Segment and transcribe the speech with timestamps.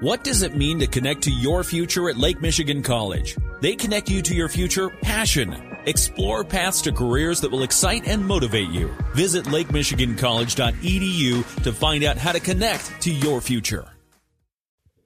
[0.00, 3.34] What does it mean to connect to your future at Lake Michigan College?
[3.62, 5.56] They connect you to your future passion.
[5.86, 8.94] Explore paths to careers that will excite and motivate you.
[9.14, 13.88] Visit lakemichigancollege.edu to find out how to connect to your future.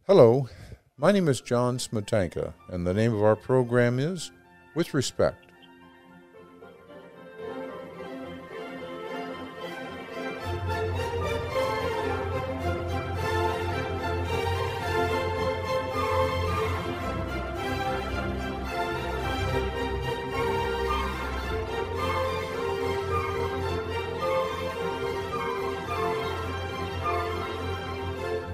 [0.08, 0.48] Hello,
[0.96, 4.32] my name is John Smetanka, and the name of our program is
[4.74, 5.49] With Respect.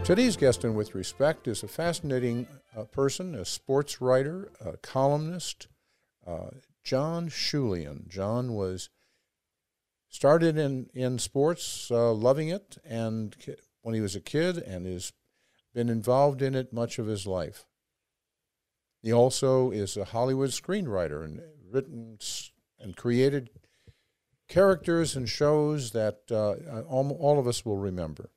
[0.06, 2.46] Today's guest in With Respect is a fascinating
[2.76, 5.66] uh, person, a sports writer, a columnist,
[6.24, 6.50] uh,
[6.84, 8.06] John Schulian.
[8.06, 8.88] John was
[10.08, 13.34] started in, in sports, uh, loving it, and
[13.82, 15.12] when he was a kid, and has
[15.74, 17.66] been involved in it much of his life.
[19.02, 22.18] He also is a Hollywood screenwriter and written
[22.78, 23.50] and created
[24.48, 28.30] characters and shows that uh, all, all of us will remember.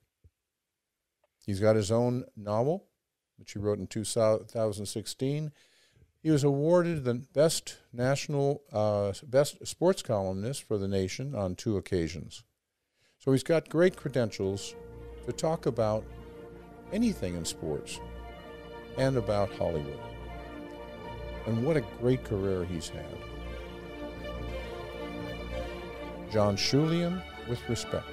[1.49, 2.85] He's got his own novel,
[3.39, 5.51] which he wrote in 2016.
[6.21, 11.75] He was awarded the best national, uh, best sports columnist for the nation on two
[11.75, 12.43] occasions.
[13.17, 14.75] So he's got great credentials
[15.25, 16.03] to talk about
[16.93, 17.99] anything in sports
[18.99, 19.99] and about Hollywood.
[21.47, 23.17] And what a great career he's had.
[26.31, 28.05] John Schulian with respect.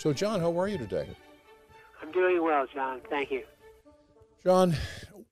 [0.00, 1.06] So, John, how are you today?
[2.00, 3.02] I'm doing well, John.
[3.10, 3.42] Thank you.
[4.42, 4.74] John,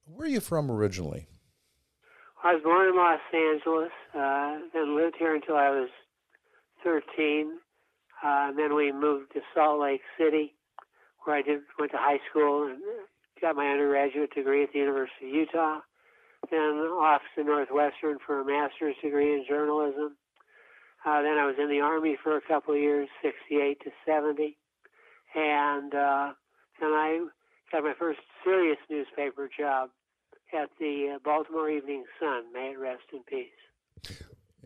[0.05, 1.27] where are you from originally?
[2.45, 5.89] I was born in Los Angeles, uh, then lived here until I was
[6.84, 7.55] 13.
[8.23, 10.52] Uh, then we moved to Salt Lake City,
[11.24, 12.79] where I did went to high school and
[13.40, 15.79] got my undergraduate degree at the University of Utah.
[16.50, 20.18] Then off to Northwestern for a master's degree in journalism.
[21.05, 24.57] Uh, then I was in the Army for a couple of years, 68 to 70.
[25.35, 26.33] And uh,
[26.81, 27.27] then I
[27.70, 29.91] got my first serious newspaper job
[30.53, 32.53] at the uh, Baltimore Evening Sun.
[32.53, 34.17] May it rest in peace.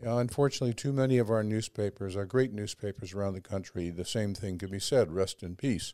[0.01, 4.33] Yeah, unfortunately, too many of our newspapers, our great newspapers around the country, the same
[4.33, 5.93] thing could be said: rest in peace.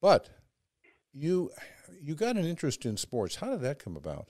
[0.00, 0.30] But
[1.12, 1.50] you,
[2.00, 3.36] you got an interest in sports.
[3.36, 4.28] How did that come about?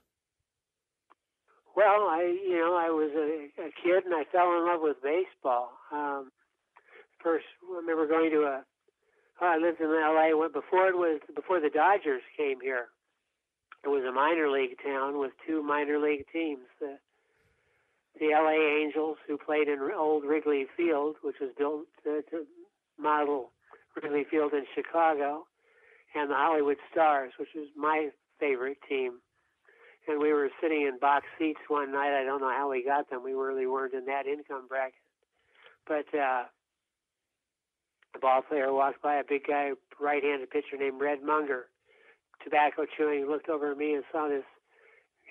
[1.75, 5.03] Well, I you know I was a, a kid and I fell in love with
[5.03, 5.73] baseball.
[5.91, 6.31] Um,
[7.23, 8.65] first, I remember going to a.
[9.41, 10.31] Oh, I lived in L.A.
[10.53, 12.89] before it was before the Dodgers came here.
[13.85, 16.69] It was a minor league town with two minor league teams.
[16.79, 16.99] The
[18.21, 18.85] the L.A.
[18.85, 22.45] Angels, who played in old Wrigley Field, which was built to, to
[23.01, 23.51] model
[23.97, 25.47] Wrigley Field in Chicago,
[26.15, 29.22] and the Hollywood Stars, which was my favorite team
[30.09, 32.19] and we were sitting in box seats one night.
[32.19, 33.23] I don't know how we got them.
[33.25, 34.95] We really weren't in that income bracket.
[35.87, 36.45] But uh,
[38.15, 39.71] a ball player walked by, a big guy,
[40.01, 41.67] right-handed pitcher named Red Munger,
[42.45, 44.45] tobacco chewing, looked over at me and saw this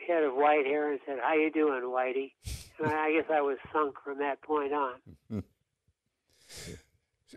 [0.08, 2.34] head of white hair and said, "How you doing, Whitey?"
[2.80, 5.44] And I guess I was sunk from that point on.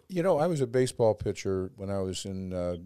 [0.09, 2.79] You know, I was a baseball pitcher when I was in uh,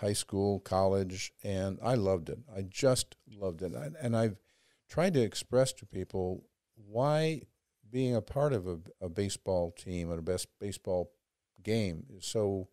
[0.00, 2.38] high school, college, and I loved it.
[2.54, 3.72] I just loved it.
[4.00, 4.36] And I've
[4.88, 6.44] tried to express to people
[6.76, 7.42] why
[7.90, 11.12] being a part of a, a baseball team and a best baseball
[11.62, 12.68] game is so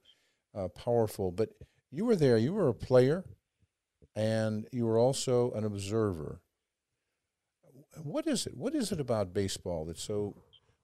[0.56, 1.32] uh, powerful.
[1.32, 1.50] But
[1.92, 3.24] you were there, you were a player,
[4.16, 6.42] and you were also an observer.
[8.04, 8.56] What is it?
[8.58, 10.36] What is it about baseball that's so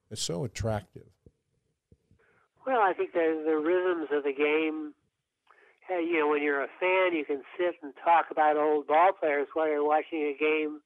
[0.10, 1.08] that's so attractive?
[2.66, 4.94] Well, I think the the rhythms of the game
[5.88, 9.12] hey, you know, when you're a fan, you can sit and talk about old ball
[9.18, 10.82] players while you're watching a game,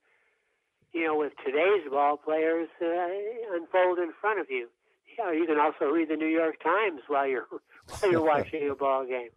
[0.93, 4.69] you know, with today's ball players uh, unfold in front of you.
[5.17, 7.47] You know, you can also read the New York Times while you're
[7.99, 9.33] while you're watching a ball game.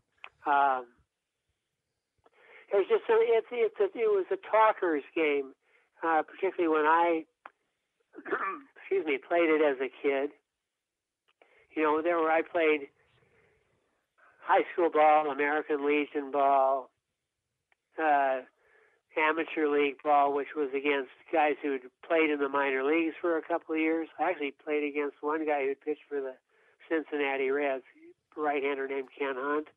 [0.46, 0.86] Um,
[2.72, 5.54] it was just a, it's it's a, it was a talkers game,
[6.02, 7.24] uh, particularly when I
[8.76, 10.30] excuse me played it as a kid.
[11.74, 12.88] You know, there were I played
[14.44, 16.90] high school ball, American Legion ball,
[17.98, 18.40] uh,
[19.16, 23.42] amateur league ball, which was against guys who'd played in the minor leagues for a
[23.42, 24.08] couple of years.
[24.18, 26.34] I actually played against one guy who pitched for the
[26.88, 27.84] Cincinnati Reds.
[28.36, 29.68] right-hander named Ken Hunt.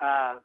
[0.00, 0.38] Uh,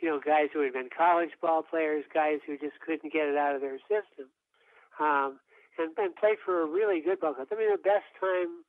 [0.00, 3.36] you know, guys who had been college ball players, guys who just couldn't get it
[3.36, 4.30] out of their system,
[5.00, 5.38] um,
[5.76, 7.48] and, and played for a really good ball club.
[7.52, 8.64] I mean, the best time,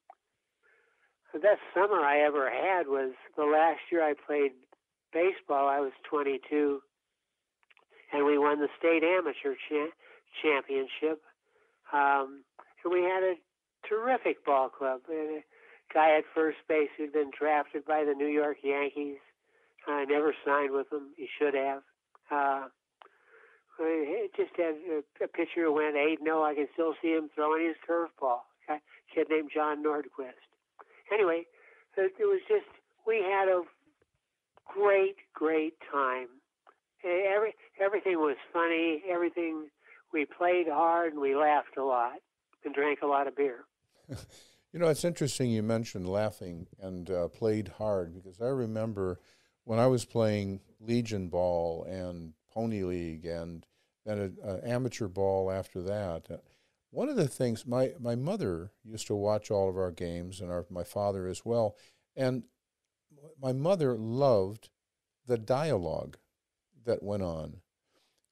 [1.34, 4.52] the best summer I ever had was the last year I played
[5.14, 5.68] baseball.
[5.68, 6.82] I was 22,
[8.14, 9.94] and we won the state amateur cha-
[10.42, 11.22] championship.
[11.94, 12.44] Um,
[12.84, 13.36] and we had a
[13.88, 15.02] terrific ball club.
[15.10, 15.44] a
[15.94, 19.18] guy at first base who'd been drafted by the New York Yankees.
[19.88, 21.14] I never signed with them.
[21.18, 21.82] He should have.
[22.32, 22.68] Uh,
[23.80, 26.44] it just had a, a pitcher who went 8 0.
[26.44, 28.42] I can still see him throwing his curveball.
[28.70, 28.80] A
[29.14, 30.46] kid named John Nordquist.
[31.12, 31.44] Anyway,
[31.98, 32.66] it, was just,
[33.06, 33.64] we had a
[34.66, 36.28] great, great time.
[37.04, 39.04] Every, everything was funny.
[39.10, 39.68] Everything,
[40.14, 42.20] we played hard and we laughed a lot
[42.66, 43.66] and drank a lot of beer.
[44.10, 49.20] you know, it's interesting you mentioned laughing and uh, played hard because I remember
[49.64, 53.66] when I was playing Legion ball and Pony League and
[54.06, 56.42] then an amateur ball after that.
[56.92, 60.52] One of the things my, my mother used to watch all of our games and
[60.52, 61.76] our, my father as well,
[62.16, 62.44] and
[63.42, 64.70] my mother loved
[65.28, 66.18] the dialogue
[66.86, 67.58] that went on.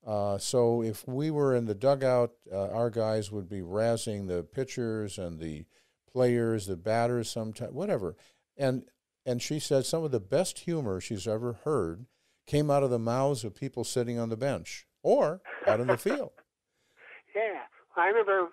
[0.05, 4.41] Uh, so if we were in the dugout, uh, our guys would be razzing the
[4.41, 5.65] pitchers and the
[6.11, 8.15] players, the batters, sometimes whatever.
[8.55, 8.83] And
[9.25, 12.05] and she said some of the best humor she's ever heard
[12.45, 15.97] came out of the mouths of people sitting on the bench or out in the
[15.97, 16.31] field.
[17.35, 17.63] Yeah,
[17.97, 18.49] I remember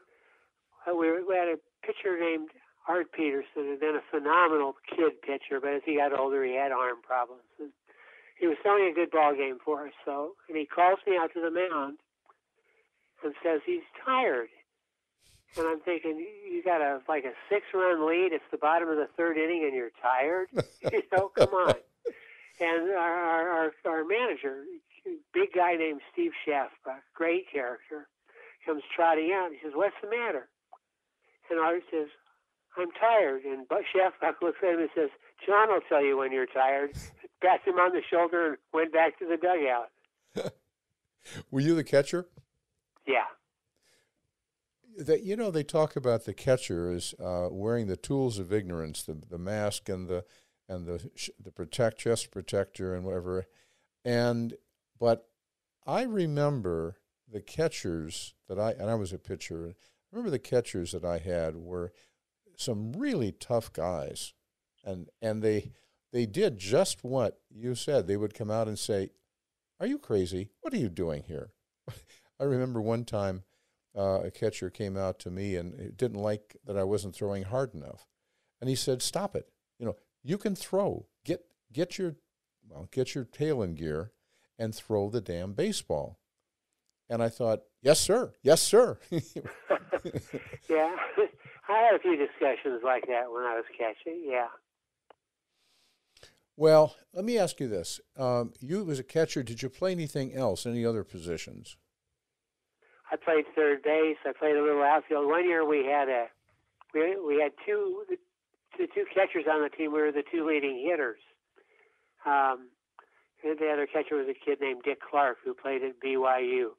[0.87, 2.50] uh, we, had a pitcher named
[2.88, 5.61] Art Peterson, and then a phenomenal kid pitcher.
[5.61, 7.44] But as he got older, he had arm problems.
[7.58, 7.70] And
[8.38, 9.93] he was throwing a good ball game for us.
[10.05, 11.99] So, and he calls me out to the mound
[13.23, 14.49] and says he's tired.
[15.56, 18.32] And I'm thinking, you got a like a six run lead.
[18.32, 20.49] It's the bottom of the third inning, and you're tired.
[20.93, 21.75] you know, come on.
[22.61, 24.64] And our, our our manager,
[25.32, 28.08] big guy named Steve Shafbach, great character,
[28.64, 29.50] comes trotting out.
[29.52, 30.49] He says, "What's the matter?"
[31.50, 32.08] And Art says,
[32.76, 35.11] "I'm tired." And Shafbach looks at him and says,
[35.46, 36.93] "John will tell you when you're tired."
[37.43, 39.90] Pats him on the shoulder and went back to the dugout.
[41.50, 42.26] Were you the catcher?
[43.06, 43.25] Yeah
[44.96, 49.02] that you know they talk about the catcher as uh, wearing the tools of ignorance,
[49.02, 50.25] the the mask and the
[50.69, 51.08] and the
[51.43, 53.46] the protect chest protector and whatever,
[54.05, 54.55] and
[54.99, 55.28] but
[55.87, 56.96] I remember
[57.34, 59.75] the catchers that I and I was a pitcher.
[59.75, 59.75] I
[60.12, 61.92] remember the catchers that I had were
[62.56, 64.32] some really tough guys,
[64.84, 65.72] and and they
[66.12, 68.06] they did just what you said.
[68.06, 69.10] They would come out and say,
[69.81, 70.50] "Are you crazy?
[70.60, 71.50] What are you doing here?"
[72.40, 73.42] I remember one time
[73.98, 77.75] uh, a catcher came out to me and didn't like that I wasn't throwing hard
[77.75, 78.06] enough,
[78.60, 79.48] and he said, "Stop it!
[79.81, 81.06] You know, you can throw.
[81.25, 82.14] Get get your
[82.69, 84.12] well, get your tail in gear,
[84.56, 86.20] and throw the damn baseball."
[87.08, 88.34] And I thought, "Yes, sir.
[88.42, 89.20] Yes, sir." yeah,
[91.68, 94.24] I had a few discussions like that when I was catching.
[94.26, 94.48] Yeah.
[96.56, 100.34] Well, let me ask you this: um, You, as a catcher, did you play anything
[100.34, 100.66] else?
[100.66, 101.76] Any other positions?
[103.10, 104.16] I played third base.
[104.24, 105.26] I played a little outfield.
[105.26, 106.26] One year we had a
[106.94, 108.16] we we had two the,
[108.78, 109.92] the two catchers on the team.
[109.92, 111.20] We were the two leading hitters.
[112.24, 112.69] Um,
[113.44, 116.70] and the other catcher was a kid named Dick Clark who played at BYU,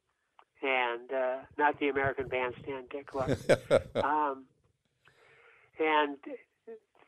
[0.61, 3.37] and uh, not the American Bandstand Dick Clark.
[3.95, 4.45] um,
[5.79, 6.17] and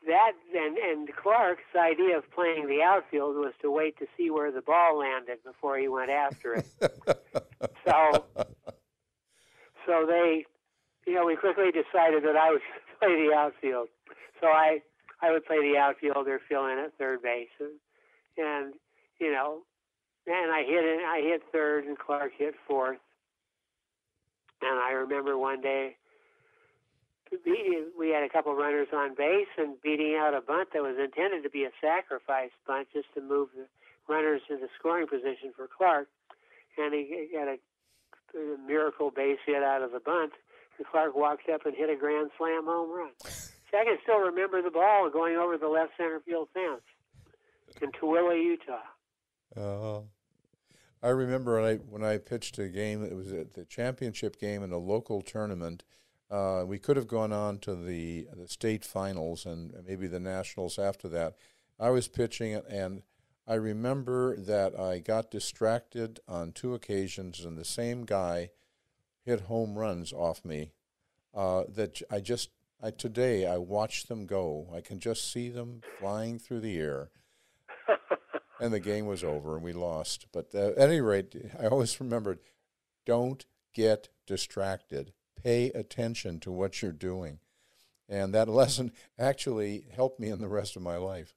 [0.06, 4.52] that and and Clark's idea of playing the outfield was to wait to see where
[4.52, 6.66] the ball landed before he went after it.
[7.84, 8.24] so
[9.88, 10.44] so they,
[11.06, 12.60] you know, we quickly decided that I would
[13.00, 13.88] play the outfield.
[14.40, 14.80] So I,
[15.22, 17.80] I would play the outfield or fill in at third base, and,
[18.36, 18.74] and
[19.18, 19.62] you know,
[20.26, 21.00] and I hit it.
[21.00, 22.98] I hit third, and Clark hit fourth.
[24.62, 25.96] And I remember one day,
[27.44, 31.42] we had a couple runners on base and beating out a bunt that was intended
[31.42, 33.66] to be a sacrifice bunt just to move the
[34.12, 36.08] runners into scoring position for Clark.
[36.78, 37.56] And he got a
[38.34, 40.32] a miracle base hit out of the bunt,
[40.76, 43.10] and Clark walked up and hit a grand slam home run.
[43.24, 46.82] See, I can still remember the ball going over the left center field fence
[47.80, 48.78] in Tooele, Utah.
[49.56, 50.00] Uh,
[51.02, 53.04] I remember when I when I pitched a game.
[53.04, 55.84] It was at the championship game in a local tournament.
[56.30, 60.78] Uh, we could have gone on to the the state finals and maybe the nationals
[60.78, 61.36] after that.
[61.78, 63.02] I was pitching and
[63.48, 68.50] I remember that I got distracted on two occasions, and the same guy
[69.24, 70.72] hit home runs off me.
[71.34, 72.50] Uh, that I just
[72.82, 74.68] I, today I watch them go.
[74.74, 77.10] I can just see them flying through the air.
[78.60, 80.26] And the game was over and we lost.
[80.32, 82.40] But uh, at any rate, I always remembered
[83.06, 85.12] don't get distracted.
[85.42, 87.38] Pay attention to what you're doing.
[88.08, 91.34] And that lesson actually helped me in the rest of my life.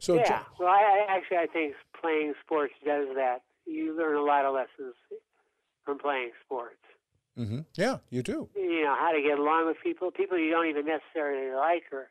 [0.00, 3.42] So yeah, well, I, I actually I think playing sports does that.
[3.66, 4.94] You learn a lot of lessons
[5.84, 6.80] from playing sports.
[7.38, 7.60] Mm-hmm.
[7.74, 8.48] Yeah, you do.
[8.56, 12.08] You know how to get along with people, people you don't even necessarily like or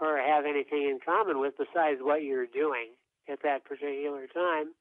[0.00, 2.90] or have anything in common with besides what you're doing
[3.30, 4.72] at that particular time.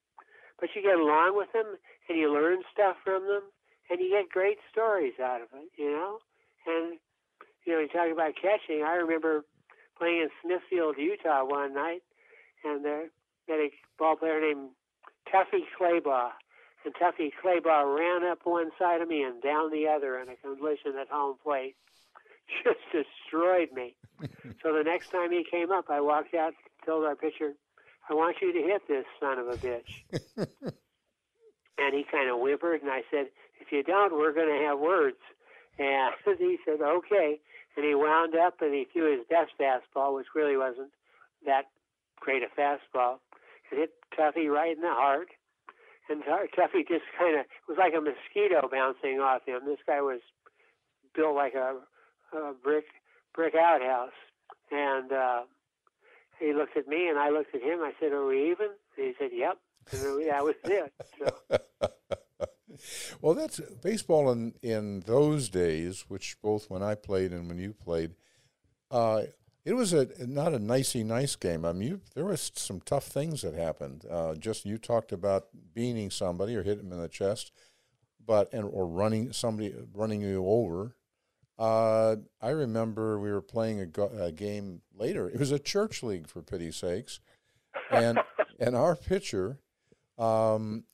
[0.59, 1.77] But you get along with them
[2.09, 3.43] and you learn stuff from them
[3.89, 6.19] and you get great stories out of it, you know?
[6.67, 6.99] And
[7.65, 9.45] you know, you talk about catching, I remember
[9.97, 12.01] playing in Smithfield, Utah one night
[12.63, 13.07] and there
[13.47, 14.69] had a ball player named
[15.31, 16.31] Tuffy Claybaugh
[16.85, 20.35] and Tuffy Claybaugh ran up one side of me and down the other in a
[20.35, 21.75] collision at home plate.
[22.63, 23.95] Just destroyed me.
[24.63, 26.53] so the next time he came up, I walked out,
[26.85, 27.53] told our pitcher,
[28.09, 30.03] I want you to hit this son of a bitch.
[31.77, 33.27] and he kind of whimpered, and I said,
[33.61, 35.17] If you don't, we're going to have words.
[35.77, 37.39] And he said, Okay.
[37.77, 40.91] And he wound up and he threw his best fastball, which really wasn't
[41.45, 41.65] that
[42.19, 43.19] great a fastball,
[43.71, 45.29] and hit Tuffy right in the heart
[46.09, 49.61] and Tuffy just kind of was like a mosquito bouncing off him.
[49.65, 50.19] This guy was
[51.15, 51.77] built like a,
[52.35, 52.85] a brick
[53.33, 54.17] brick outhouse,
[54.71, 55.41] and uh,
[56.39, 57.79] he looked at me, and I looked at him.
[57.79, 59.57] I said, "Are we even?" And he said, "Yep."
[59.91, 60.93] And that was it.
[61.17, 61.89] So.
[63.21, 67.73] well, that's baseball in in those days, which both when I played and when you
[67.73, 68.15] played.
[68.91, 69.23] Uh,
[69.65, 71.65] it was a not a nicey nice game.
[71.65, 74.05] I mean, you, there was some tough things that happened.
[74.09, 77.51] Uh, just you talked about beating somebody or hitting them in the chest,
[78.25, 80.95] but and or running somebody running you over.
[81.59, 85.27] Uh, I remember we were playing a, go- a, game later.
[85.29, 87.19] It was a church league for pity's sakes,
[87.91, 88.17] and
[88.59, 89.59] and our pitcher
[90.17, 90.85] um,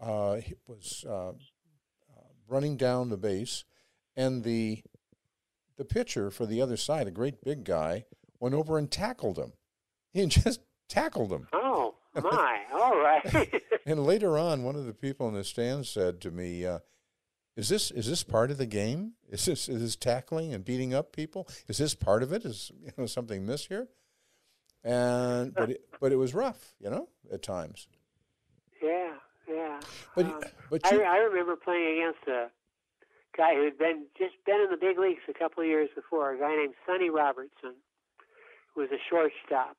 [0.00, 1.32] uh, was uh,
[2.48, 3.64] running down the base,
[4.16, 4.82] and the
[5.76, 8.06] the pitcher for the other side, a great big guy,
[8.40, 9.52] went over and tackled him.
[10.10, 11.48] He just tackled him.
[11.52, 12.60] Oh my!
[12.72, 13.62] All right.
[13.84, 16.78] and later on, one of the people in the stands said to me, uh,
[17.56, 19.12] "Is this is this part of the game?
[19.30, 21.48] Is this is this tackling and beating up people?
[21.66, 22.44] Is this part of it?
[22.44, 23.88] Is you know something missed here?"
[24.84, 27.88] And but it, but it was rough, you know, at times.
[28.82, 29.14] Yeah,
[29.48, 29.80] yeah.
[30.14, 32.50] But um, but you, I, I remember playing against a
[33.36, 36.34] guy who had been just been in the big leagues a couple of years before,
[36.34, 37.74] a guy named Sonny Robertson,
[38.74, 39.76] who was a shortstop.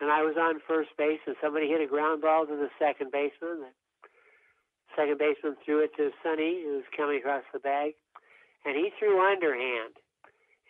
[0.00, 3.12] And I was on first base, and somebody hit a ground ball to the second
[3.12, 3.62] baseman.
[3.62, 3.70] The
[4.96, 7.94] second baseman threw it to Sonny, who was coming across the bag,
[8.64, 9.94] and he threw underhand.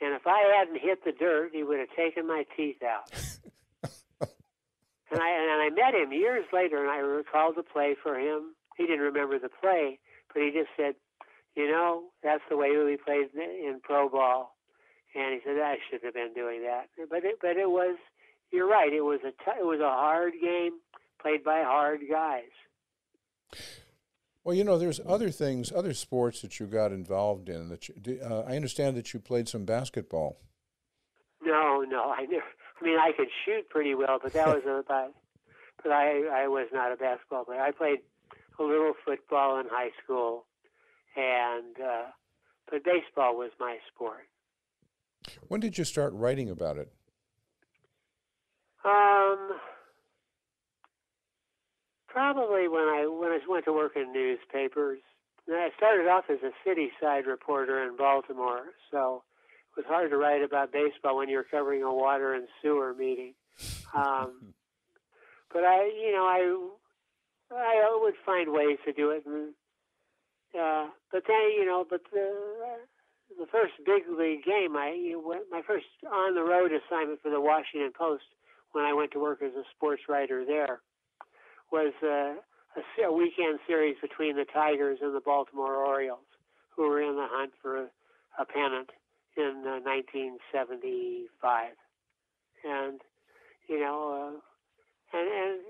[0.01, 3.07] And if I hadn't hit the dirt, he would have taken my teeth out.
[5.11, 8.55] and I and I met him years later, and I recalled the play for him.
[8.77, 9.99] He didn't remember the play,
[10.33, 10.95] but he just said,
[11.55, 14.57] you know, that's the way we played in pro ball.
[15.15, 16.89] And he said, I shouldn't have been doing that.
[17.11, 17.97] But it, but it was,
[18.51, 18.93] you're right.
[18.93, 20.73] It was a t- it was a hard game
[21.21, 22.51] played by hard guys.
[24.45, 27.69] Well, you know, there's other things, other sports that you got involved in.
[27.69, 30.39] That you, uh, I understand that you played some basketball.
[31.45, 32.45] No, no, I never.
[32.81, 35.15] I mean, I could shoot pretty well, but that was about.
[35.83, 37.61] But I, I was not a basketball player.
[37.61, 38.01] I played
[38.59, 40.47] a little football in high school,
[41.17, 42.07] and uh,
[42.71, 44.27] but baseball was my sport.
[45.49, 46.93] When did you start writing about it?
[48.85, 49.51] Um,
[52.13, 55.01] probably when I when I went to work in newspapers.
[55.49, 59.25] I started off as a city side reporter in Baltimore, so
[59.77, 63.35] it was hard to write about baseball when you're covering a water and sewer meeting.
[63.95, 64.55] Um,
[65.53, 69.55] but I, you know, I I would find ways to do it, and
[70.55, 72.31] uh, but then you know, but the
[73.39, 77.31] the first big league game, I you went, my first on the road assignment for
[77.31, 78.25] the Washington Post
[78.73, 80.81] when I went to work as a sports writer there
[81.73, 82.35] was uh,
[82.77, 86.29] a, a weekend series between the Tigers and the Baltimore Orioles,
[86.77, 87.87] who were in the hunt for a,
[88.39, 88.91] a pennant
[89.37, 91.73] in uh, 1975,
[92.65, 93.01] and
[93.69, 95.61] you know, uh, and and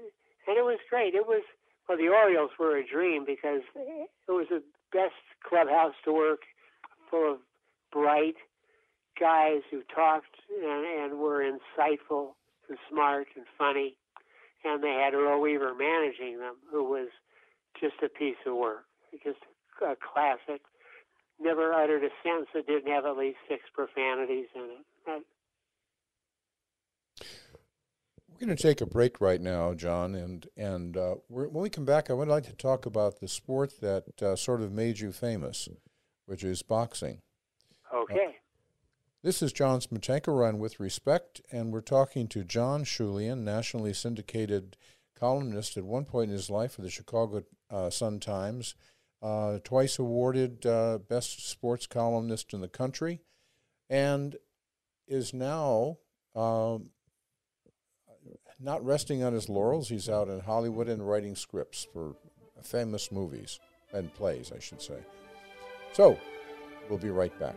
[0.49, 1.15] and it was great.
[1.15, 1.43] It was
[1.89, 5.15] well, the Orioles were a dream because it was the best
[5.49, 6.41] clubhouse to work,
[7.11, 7.39] full of
[7.93, 8.37] bright
[9.19, 12.31] guys who talked and, and were insightful
[12.69, 13.97] and smart and funny.
[14.65, 17.09] And they had Earl Weaver managing them, who was
[17.81, 18.85] just a piece of work,
[19.25, 19.39] just
[19.83, 20.63] a classic.
[21.41, 25.25] never uttered a sentence that didn't have at least six profanities in it.
[28.29, 31.85] We're going to take a break right now, John, and and uh, when we come
[31.85, 35.13] back, I would like to talk about the sport that uh, sort of made you
[35.13, 35.69] famous,
[36.27, 37.21] which is boxing.
[37.95, 38.15] okay.
[38.15, 38.42] Uh,
[39.23, 44.77] this is John Smetanka run with respect, and we're talking to John Schulian, nationally syndicated
[45.19, 48.75] columnist at one point in his life for the Chicago uh, Sun Times,
[49.23, 53.21] uh, twice awarded uh, best sports columnist in the country,
[53.89, 54.37] and
[55.07, 55.99] is now
[56.35, 56.91] um,
[58.59, 59.89] not resting on his laurels.
[59.89, 62.17] He's out in Hollywood and writing scripts for
[62.63, 63.61] famous movies
[63.93, 64.99] and plays, I should say.
[65.93, 66.19] So,
[66.89, 67.57] we'll be right back.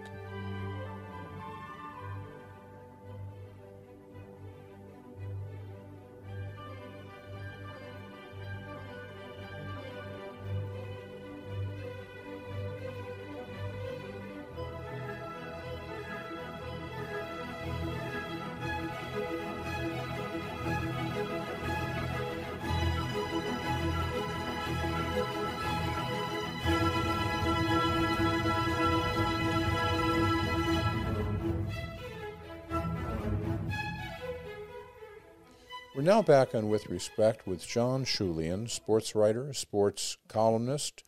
[36.06, 41.04] Now back on With Respect with John Schulian, sports writer, sports columnist,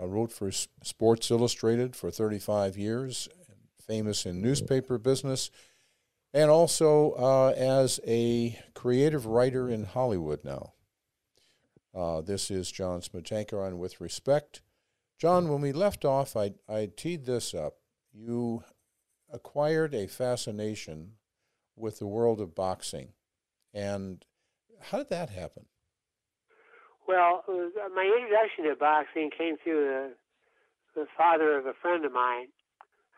[0.00, 3.28] uh, wrote for Sports Illustrated for 35 years,
[3.86, 5.50] famous in newspaper business,
[6.32, 10.72] and also uh, as a creative writer in Hollywood now.
[11.94, 14.62] Uh, this is John Smetanka on With Respect.
[15.18, 17.74] John, when we left off, I, I teed this up.
[18.10, 18.64] You
[19.30, 21.16] acquired a fascination
[21.76, 23.12] with the world of boxing.
[23.74, 24.24] And
[24.80, 25.64] how did that happen?
[27.06, 30.14] Well, uh, my introduction to boxing came through
[30.94, 32.46] the, the father of a friend of mine,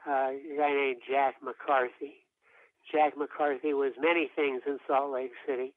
[0.07, 2.25] uh, a guy named Jack McCarthy.
[2.91, 5.73] Jack McCarthy was many things in Salt Lake City.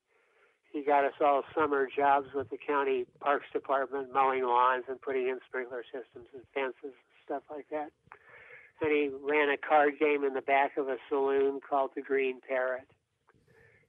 [0.71, 5.27] He got us all summer jobs with the county parks department, mowing lawns and putting
[5.27, 6.93] in sprinkler systems and fences and
[7.23, 7.91] stuff like that.
[8.81, 12.41] And he ran a card game in the back of a saloon called the Green
[12.45, 12.87] Parrot.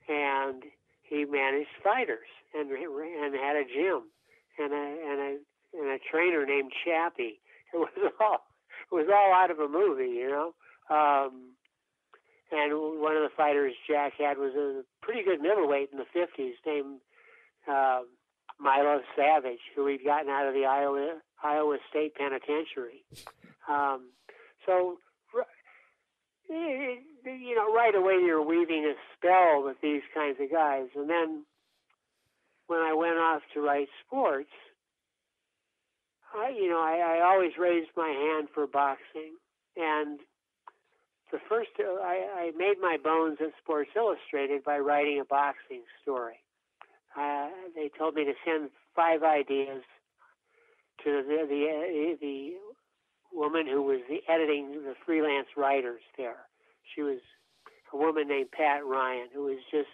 [0.08, 0.62] And
[1.08, 4.02] he managed fighters and and had a gym
[4.58, 5.38] and a and a
[5.78, 7.40] and a trainer named Chappie.
[7.74, 8.46] It was all
[8.90, 10.54] it was all out of a movie, you know.
[10.88, 11.50] Um,
[12.52, 16.54] and one of the fighters Jack had was a pretty good middleweight in the fifties,
[16.64, 17.00] named
[17.68, 18.02] uh,
[18.60, 23.04] Milo Savage, who he'd gotten out of the Iowa Iowa State Penitentiary.
[23.68, 24.10] Um,
[24.64, 24.98] so
[27.30, 30.86] you know, right away you're weaving a spell with these kinds of guys.
[30.94, 31.44] And then
[32.66, 34.50] when I went off to write sports,
[36.34, 39.34] I, you know, I, I always raised my hand for boxing.
[39.76, 40.20] And
[41.32, 46.40] the first, I, I made my bones at Sports Illustrated by writing a boxing story.
[47.18, 49.82] Uh, they told me to send five ideas
[51.04, 52.52] to the, the, the
[53.32, 56.46] woman who was the editing the freelance writers there.
[56.94, 57.18] She was
[57.92, 59.88] a woman named Pat Ryan, who was just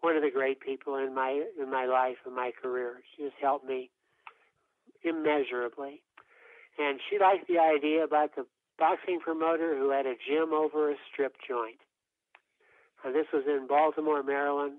[0.00, 3.02] one of the great people in my in my life and my career.
[3.16, 3.90] She just helped me
[5.02, 6.02] immeasurably.
[6.78, 8.46] And she liked the idea about the
[8.78, 11.80] boxing promoter who had a gym over a strip joint.
[13.04, 14.78] And this was in Baltimore, Maryland,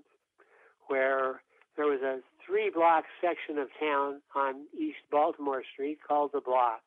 [0.88, 1.42] where
[1.76, 6.80] there was a three block section of town on East Baltimore Street called the Block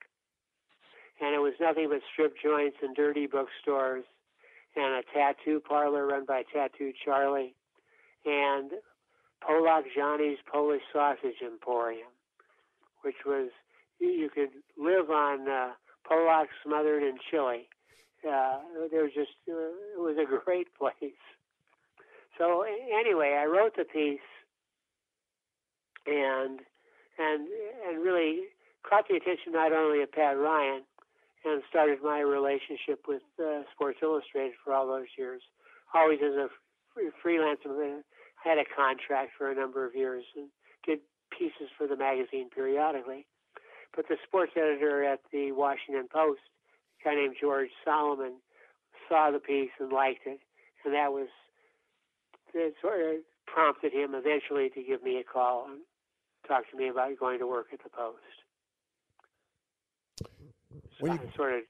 [1.21, 4.03] and it was nothing but strip joints and dirty bookstores
[4.75, 7.55] and a tattoo parlor run by Tattoo Charlie
[8.25, 8.71] and
[9.41, 12.09] Polock Johnny's Polish Sausage Emporium,
[13.03, 13.49] which was
[13.99, 15.71] you could live on uh,
[16.09, 17.67] Polak smothered in chili.
[18.27, 18.59] Uh,
[18.89, 21.11] there was just uh, it was a great place.
[22.37, 24.19] So anyway, I wrote the piece
[26.07, 26.59] and
[27.19, 27.47] and
[27.87, 28.43] and really
[28.87, 30.83] caught the attention not only of Pat Ryan
[31.45, 35.41] and started my relationship with uh, Sports Illustrated for all those years.
[35.93, 36.49] Always as a
[37.25, 38.01] freelancer, I
[38.43, 40.49] had a contract for a number of years and
[40.85, 40.99] did
[41.37, 43.25] pieces for the magazine periodically.
[43.95, 46.41] But the sports editor at the Washington Post,
[47.01, 48.39] a guy named George Solomon,
[49.07, 50.39] saw the piece and liked it,
[50.85, 51.27] and that was
[52.53, 55.81] that sort of prompted him eventually to give me a call and
[56.47, 58.42] talk to me about going to work at the Post
[61.03, 61.61] when you, I sort of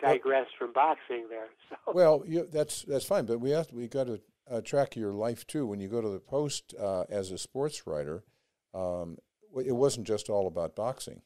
[0.00, 1.48] digressed well, from boxing there.
[1.68, 1.92] So.
[1.94, 5.12] Well, you, that's that's fine, but we have to, we got to uh, track your
[5.12, 5.66] life too.
[5.66, 8.24] When you go to the Post uh, as a sports writer,
[8.74, 9.16] um,
[9.56, 11.22] it wasn't just all about boxing.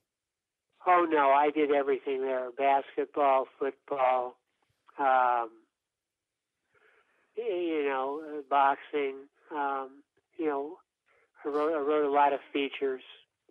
[0.86, 4.36] Oh no, I did everything there: basketball, football,
[4.98, 5.50] um,
[7.36, 9.16] you know, uh, boxing.
[9.52, 10.02] Um,
[10.38, 10.76] you know,
[11.44, 13.02] I wrote, I wrote a lot of features.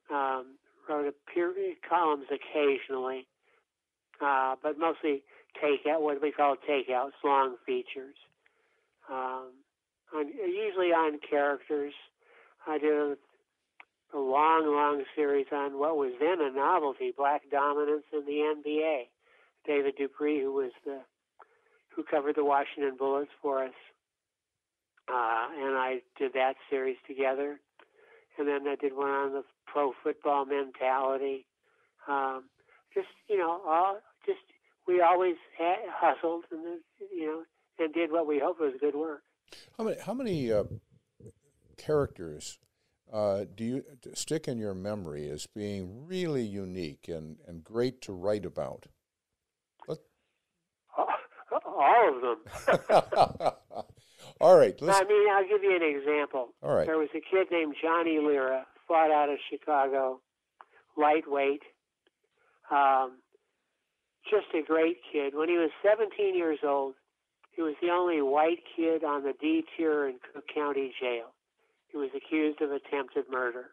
[0.10, 0.55] Um,
[0.88, 3.27] wrote a period columns occasionally,
[4.21, 5.23] uh, but mostly
[5.63, 8.15] takeout, what we call takeouts, long features.
[9.10, 9.51] Um,
[10.15, 11.93] on, usually on characters.
[12.67, 13.15] I did a,
[14.13, 19.04] a long, long series on what was then a novelty, black dominance in the NBA.
[19.65, 20.99] David Dupree, who was the
[21.95, 23.73] who covered the Washington Bullets for us,
[25.08, 27.60] uh, and I did that series together.
[28.38, 31.45] And then I did one on the pro football mentality.
[32.08, 32.43] Um,
[32.95, 34.39] just you know, all just
[34.88, 36.79] we always had, hustled and
[37.13, 37.43] you know
[37.77, 39.21] and did what we hoped was good work.
[39.77, 40.63] How many how many uh,
[41.77, 42.58] characters
[43.12, 48.13] uh, do you stick in your memory as being really unique and, and great to
[48.13, 48.88] write about?
[49.86, 49.99] What?
[50.97, 53.51] All of them.
[54.41, 54.75] All right.
[54.81, 56.49] I mean, I'll give you an example.
[56.63, 56.86] All right.
[56.88, 60.19] There was a kid named Johnny Lira, fought out of Chicago,
[60.97, 61.62] lightweight.
[62.71, 63.19] Um,
[64.30, 65.34] just a great kid.
[65.36, 66.95] When he was 17 years old,
[67.51, 71.34] he was the only white kid on the D tier in Cook County Jail.
[71.91, 73.71] He was accused of attempted murder.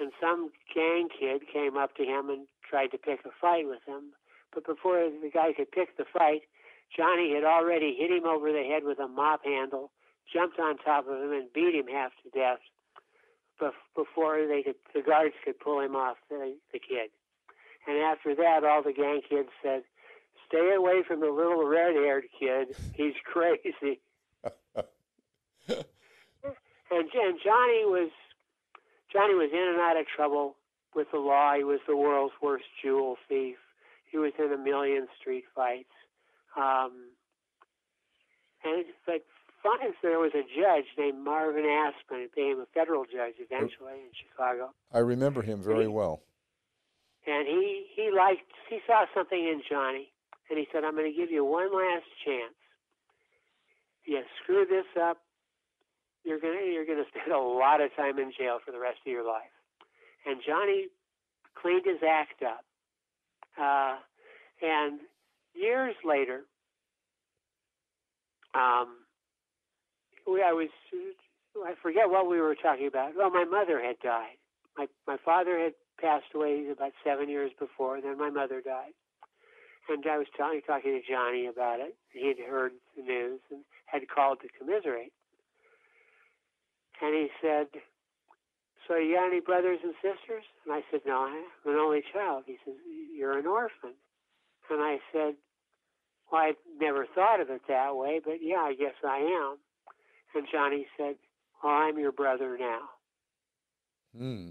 [0.00, 3.82] And some gang kid came up to him and tried to pick a fight with
[3.86, 4.12] him.
[4.54, 6.42] But before the guy could pick the fight,
[6.96, 9.90] Johnny had already hit him over the head with a mop handle,
[10.32, 12.60] jumped on top of him, and beat him half to death
[13.94, 17.10] before they could, the guards could pull him off the, the kid.
[17.86, 19.82] And after that, all the gang kids said,
[20.48, 22.76] "Stay away from the little red-haired kid.
[22.94, 24.00] He's crazy."
[25.68, 25.84] and,
[26.90, 28.10] and Johnny was
[29.12, 30.56] Johnny was in and out of trouble
[30.94, 31.54] with the law.
[31.54, 33.56] He was the world's worst jewel thief.
[34.10, 35.92] He was in a million street fights.
[36.56, 37.10] Um,
[38.64, 39.24] and but
[39.62, 42.20] finally, there was a judge named Marvin Aspen.
[42.20, 44.70] He became a federal judge eventually in Chicago.
[44.92, 46.22] I remember him very well
[47.26, 50.12] and he he liked he saw something in Johnny,
[50.48, 52.54] and he said, "I'm going to give you one last chance.
[54.04, 55.18] If you screw this up,
[56.24, 59.12] you're gonna you're gonna spend a lot of time in jail for the rest of
[59.12, 59.50] your life."
[60.26, 60.86] And Johnny
[61.60, 62.64] cleaned his act up,
[63.60, 63.96] uh,
[64.62, 65.00] and
[65.54, 66.42] years later,
[68.54, 68.96] um,
[70.26, 70.68] we, I was
[71.64, 73.16] I forget what we were talking about.
[73.16, 74.36] Well, my mother had died.
[74.76, 78.00] My my father had passed away about seven years before.
[78.00, 78.92] Then my mother died.
[79.88, 81.94] And I was talking, talking to Johnny about it.
[82.10, 85.12] He had heard the news and had called to commiserate.
[87.00, 87.66] And he said,
[88.88, 90.44] So you got any brothers and sisters?
[90.64, 92.44] And I said, No, I'm an only child.
[92.46, 92.74] He says,
[93.14, 93.94] You're an orphan.
[94.70, 95.34] And I said,
[96.32, 99.58] Well, I never thought of it that way, but yeah, I guess I am.
[100.34, 101.14] And Johnny said,
[101.62, 102.80] Well, I'm your brother now.
[104.16, 104.50] Hmm.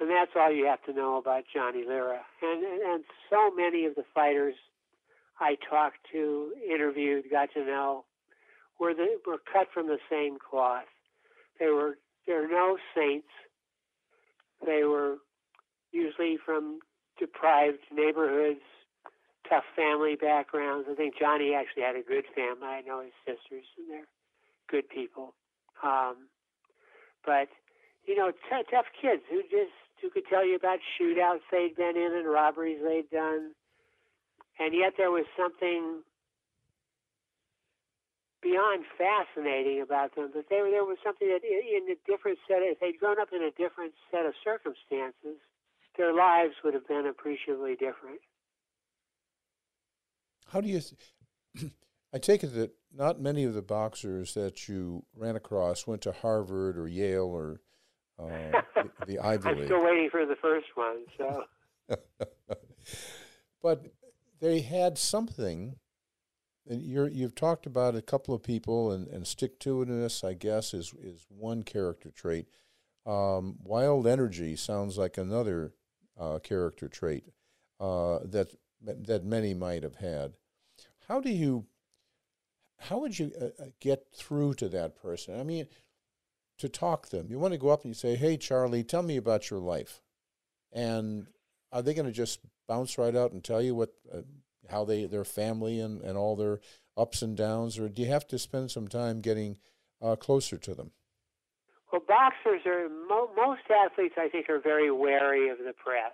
[0.00, 2.20] And that's all you have to know about Johnny Lira.
[2.42, 4.54] And, and, and so many of the fighters
[5.38, 8.04] I talked to, interviewed, got to know,
[8.78, 10.84] were the, were cut from the same cloth.
[11.58, 13.28] They were they're no saints.
[14.64, 15.16] They were
[15.92, 16.80] usually from
[17.18, 18.60] deprived neighborhoods,
[19.48, 20.88] tough family backgrounds.
[20.90, 22.68] I think Johnny actually had a good family.
[22.68, 24.08] I know his sisters, and they're
[24.70, 25.34] good people.
[25.82, 26.28] Um,
[27.24, 27.48] but
[28.06, 31.96] you know, t- tough kids who just who could tell you about shootouts they'd been
[31.96, 33.52] in and robberies they'd done.
[34.58, 36.02] And yet there was something
[38.42, 40.30] beyond fascinating about them.
[40.34, 43.42] That they there was something that in a different set, if they'd grown up in
[43.42, 45.40] a different set of circumstances,
[45.96, 48.20] their lives would have been appreciably different.
[50.48, 50.80] How do you?
[52.12, 56.12] I take it that not many of the boxers that you ran across went to
[56.12, 57.60] Harvard or Yale or
[58.20, 61.04] uh, the, the Ivy I'm still waiting for the first one.
[61.16, 61.44] So,
[63.62, 63.86] but
[64.40, 65.76] they had something.
[66.68, 70.34] And you're, you've talked about a couple of people, and, and stick to itness, I
[70.34, 72.46] guess, is is one character trait.
[73.06, 75.72] Um, wild energy sounds like another
[76.18, 77.24] uh, character trait
[77.80, 80.34] uh, that that many might have had.
[81.08, 81.66] How do you?
[82.78, 85.38] How would you uh, uh get through to that person?
[85.38, 85.66] I mean,
[86.60, 87.26] to talk them.
[87.28, 90.00] You want to go up and you say, "Hey, Charlie, tell me about your life,"
[90.72, 91.26] and
[91.72, 94.22] are they going to just bounce right out and tell you what, uh,
[94.70, 96.60] how they, their family and, and all their
[96.96, 99.58] ups and downs, or do you have to spend some time getting
[100.00, 100.92] uh, closer to them?
[101.92, 104.14] Well, boxers are mo- most athletes.
[104.16, 106.12] I think are very wary of the press.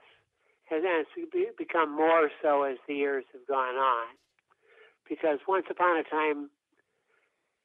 [0.70, 4.06] and then it's become more so as the years have gone on.
[5.09, 6.50] Because once upon a time,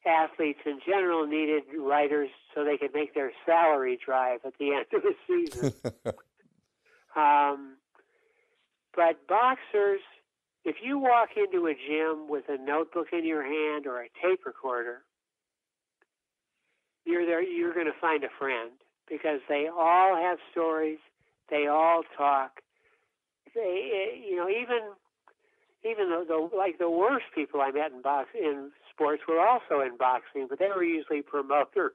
[0.05, 4.85] athletes in general needed writers so they could make their salary drive at the end
[4.93, 5.73] of the season.
[7.15, 7.77] um,
[8.95, 10.01] but boxers,
[10.65, 14.45] if you walk into a gym with a notebook in your hand or a tape
[14.45, 15.01] recorder,
[17.05, 17.41] you're there.
[17.41, 18.71] You're going to find a friend
[19.09, 20.99] because they all have stories.
[21.49, 22.61] They all talk.
[23.55, 24.93] They, you know, even
[25.83, 29.81] even the, the like the worst people I met in box in sports were also
[29.81, 31.93] in boxing, but they were usually promoters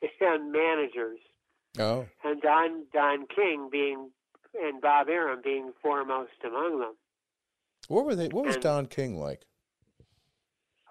[0.20, 1.18] and managers.
[1.78, 2.06] Oh.
[2.24, 4.10] And Don Don King being
[4.60, 6.94] and Bob Arum being foremost among them.
[7.88, 8.28] What were they?
[8.28, 9.42] What was and, Don King like?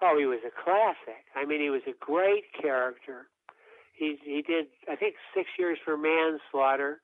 [0.00, 1.24] Oh, he was a classic.
[1.34, 3.28] I mean, he was a great character.
[3.92, 7.00] He he did I think six years for manslaughter.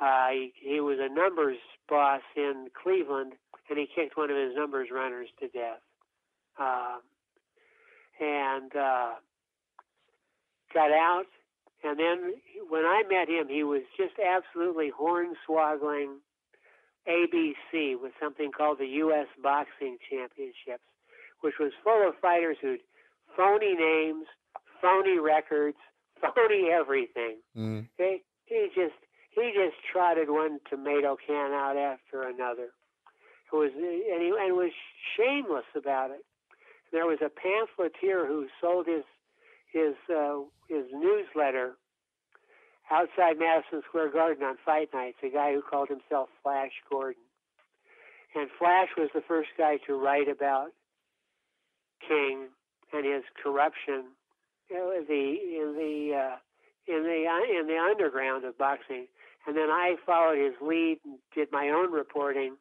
[0.00, 3.34] Uh, he, he was a numbers boss in Cleveland,
[3.70, 5.80] and he kicked one of his numbers runners to death.
[6.58, 7.02] Um,
[8.22, 9.10] and uh,
[10.72, 11.26] got out.
[11.82, 12.34] And then
[12.68, 16.18] when I met him, he was just absolutely hornswoggling
[17.08, 19.26] ABC with something called the U.S.
[19.42, 20.86] Boxing Championships,
[21.40, 22.78] which was full of fighters who'd
[23.36, 24.26] phony names,
[24.80, 25.78] phony records,
[26.20, 27.38] phony everything.
[27.56, 27.88] Mm.
[27.98, 28.94] He, he just
[29.34, 32.68] he just trotted one tomato can out after another.
[33.52, 34.70] It was and he and was
[35.16, 36.24] shameless about it
[36.92, 39.04] there was a pamphleteer who sold his
[39.72, 41.72] his uh, his newsletter
[42.90, 45.18] outside Madison Square Garden on fight nights.
[45.22, 47.22] A guy who called himself Flash Gordon,
[48.34, 50.68] and Flash was the first guy to write about
[52.06, 52.48] King
[52.92, 54.12] and his corruption
[54.72, 56.36] know, the in the uh,
[56.88, 59.06] in the uh, in the underground of boxing.
[59.46, 62.56] And then I followed his lead and did my own reporting,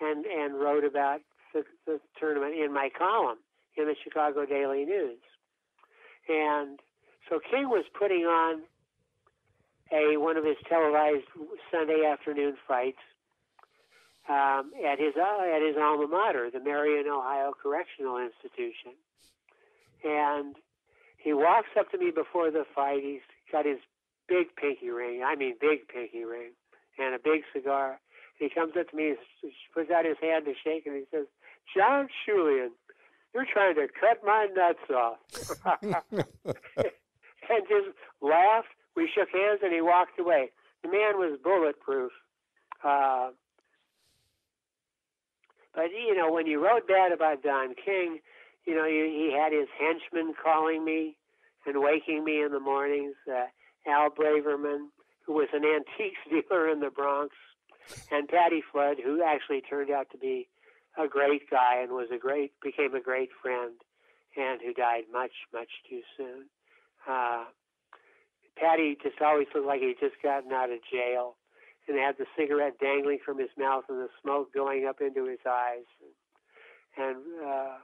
[0.00, 1.20] and and wrote about
[1.54, 3.38] the, the tournament in my column
[3.78, 5.18] in the Chicago Daily News.
[6.28, 6.78] And
[7.28, 8.62] so King was putting on
[9.92, 11.24] a one of his televised
[11.70, 13.00] Sunday afternoon fights
[14.28, 18.92] um, at his uh, at his alma mater, the Marion, Ohio Correctional Institution.
[20.04, 20.56] And
[21.16, 23.02] he walks up to me before the fight.
[23.02, 23.78] He's got his
[24.28, 25.22] big pinky ring.
[25.24, 26.52] I mean, big pinky ring,
[26.98, 28.00] and a big cigar.
[28.38, 31.26] He comes up to me, he puts out his hand to shake, and he says,
[31.74, 32.70] "John Schulian,
[33.34, 35.18] you're trying to cut my nuts off.
[37.50, 38.68] and just laughed.
[38.96, 40.50] We shook hands and he walked away.
[40.82, 42.12] The man was bulletproof.
[42.84, 43.30] Uh,
[45.74, 48.18] but, you know, when you wrote bad about Don King,
[48.66, 51.16] you know, he, he had his henchmen calling me
[51.66, 53.14] and waking me in the mornings.
[53.30, 53.46] Uh,
[53.86, 54.88] Al Braverman,
[55.26, 57.34] who was an antiques dealer in the Bronx,
[58.10, 60.48] and Paddy Flood, who actually turned out to be
[60.98, 63.74] a great guy and was a great became a great friend,
[64.36, 66.46] and who died much much too soon.
[67.08, 67.44] Uh,
[68.56, 71.36] Paddy just always looked like he'd just gotten out of jail,
[71.86, 75.38] and had the cigarette dangling from his mouth and the smoke going up into his
[75.48, 75.86] eyes,
[76.98, 77.76] and, and uh,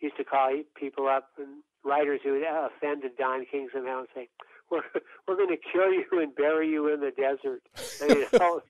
[0.00, 4.28] used to call people up and writers who had offended Don King somehow and say,
[4.70, 4.82] "We're
[5.26, 7.62] we're going to kill you and bury you in the desert."
[8.00, 8.62] And, you know,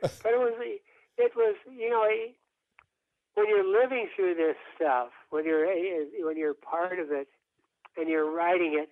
[0.00, 0.54] but it was
[1.18, 2.06] it was you know
[3.34, 5.66] when you're living through this stuff when you're
[6.24, 7.28] when you're part of it
[7.96, 8.88] and you're writing it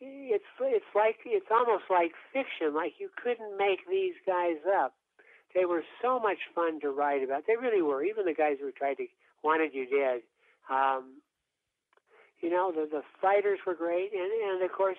[0.00, 4.94] it's it's like it's almost like fiction like you couldn't make these guys up.
[5.54, 7.44] They were so much fun to write about.
[7.46, 8.04] They really were.
[8.04, 9.06] Even the guys who tried to
[9.42, 10.20] wanted you dead
[10.68, 11.22] um,
[12.42, 14.12] you know the the fighters were great.
[14.12, 14.98] And and of course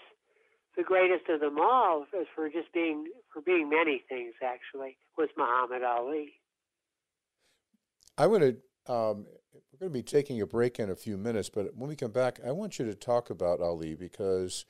[0.76, 5.84] the greatest of them all for just being for being many things actually was Muhammad
[5.84, 6.37] Ali
[8.18, 8.50] I want to.
[8.92, 11.96] Um, we're going to be taking a break in a few minutes, but when we
[11.96, 14.66] come back, I want you to talk about Ali because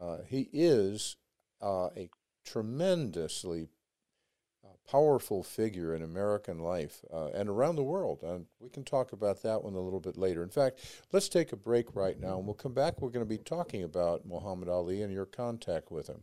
[0.00, 1.16] uh, he is
[1.62, 2.08] uh, a
[2.46, 3.68] tremendously
[4.64, 8.22] uh, powerful figure in American life uh, and around the world.
[8.22, 10.42] And we can talk about that one a little bit later.
[10.42, 10.78] In fact,
[11.12, 13.02] let's take a break right now, and we'll come back.
[13.02, 16.22] We're going to be talking about Muhammad Ali and your contact with him.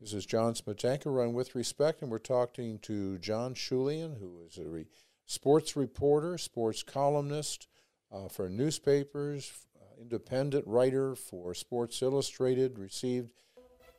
[0.00, 4.58] This is John Smetanka, run with respect, and we're talking to John Schulian, who is
[4.58, 4.86] a re-
[5.26, 7.68] sports reporter, sports columnist
[8.12, 13.30] uh, for newspapers, uh, independent writer for Sports Illustrated, received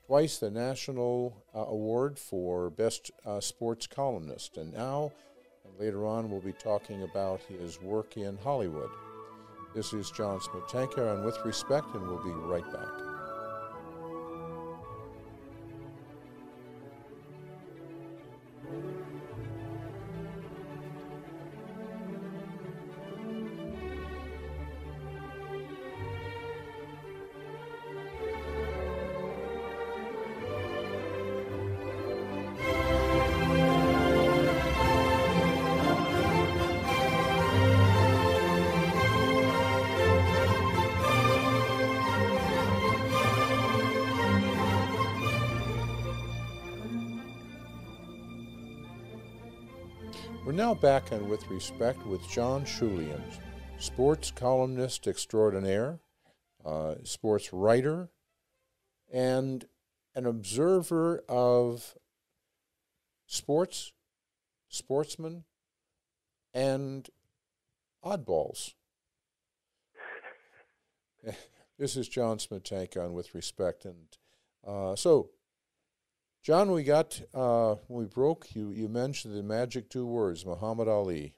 [0.06, 4.58] twice the National uh, Award for Best uh, Sports Columnist.
[4.58, 5.12] And now,
[5.66, 8.90] and later on, we'll be talking about his work in Hollywood.
[9.76, 13.17] This is John Smetanka, and with respect, and we'll be right back.
[50.58, 53.22] Now back on With Respect with John Schulian,
[53.78, 56.00] sports columnist extraordinaire,
[56.66, 58.10] uh, sports writer,
[59.14, 59.66] and
[60.16, 61.96] an observer of
[63.28, 63.94] sports,
[64.68, 65.44] sportsmen,
[66.56, 67.08] and
[68.04, 68.74] oddballs.
[71.78, 73.86] this is John Smetanka on With Respect.
[73.86, 74.08] And
[74.66, 75.30] uh, so,
[76.48, 80.88] John, we got, uh, when we broke, you, you mentioned the magic two words, Muhammad
[80.88, 81.34] Ali.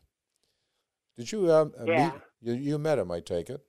[1.18, 2.12] Did you uh, yeah.
[2.12, 3.60] meet, you, you met him, I take it?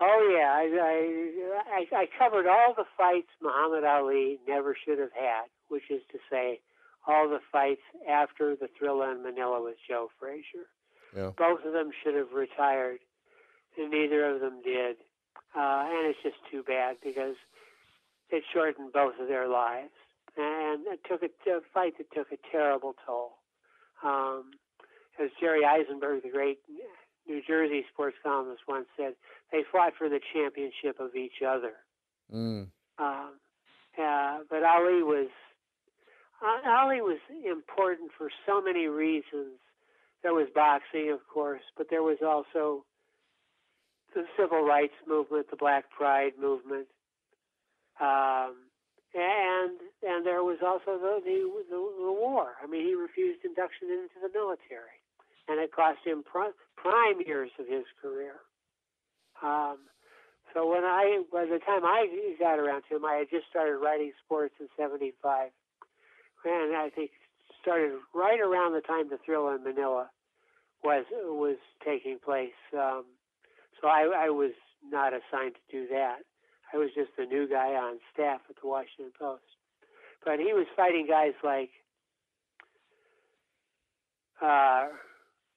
[0.00, 5.44] Oh yeah, I, I I covered all the fights Muhammad Ali never should have had,
[5.68, 6.58] which is to say,
[7.06, 10.66] all the fights after the Thrilla in Manila with Joe Frazier.
[11.16, 11.30] Yeah.
[11.38, 12.98] Both of them should have retired,
[13.78, 14.96] and neither of them did.
[15.56, 17.36] Uh, and it's just too bad because
[18.30, 19.92] it shortened both of their lives,
[20.36, 23.32] and it took a, a fight that took a terrible toll.
[24.04, 24.50] Um,
[25.22, 26.58] as Jerry Izenberg, the great
[27.26, 29.14] New Jersey sports columnist, once said,
[29.52, 31.72] they fought for the championship of each other.
[32.32, 32.68] Mm.
[32.98, 33.30] Um,
[33.98, 35.28] uh, but Ali was
[36.42, 39.60] uh, Ali was important for so many reasons.
[40.22, 42.84] There was boxing, of course, but there was also
[44.14, 46.86] the civil rights movement, the Black Pride movement,
[48.00, 48.54] um,
[49.14, 52.54] and and there was also the, the the the war.
[52.62, 55.00] I mean, he refused induction into the military,
[55.48, 58.40] and it cost him pr- prime years of his career.
[59.42, 59.78] Um,
[60.54, 62.06] so when I, by the time I
[62.38, 65.50] got around to him, I had just started writing sports in '75,
[66.44, 67.10] and I think
[67.60, 70.10] started right around the time the Thrilla in Manila
[70.82, 72.58] was was taking place.
[72.72, 73.04] Um,
[73.80, 74.52] so I, I was
[74.88, 76.18] not assigned to do that.
[76.72, 79.42] I was just the new guy on staff at the Washington Post.
[80.24, 81.70] But he was fighting guys like
[84.40, 84.88] uh,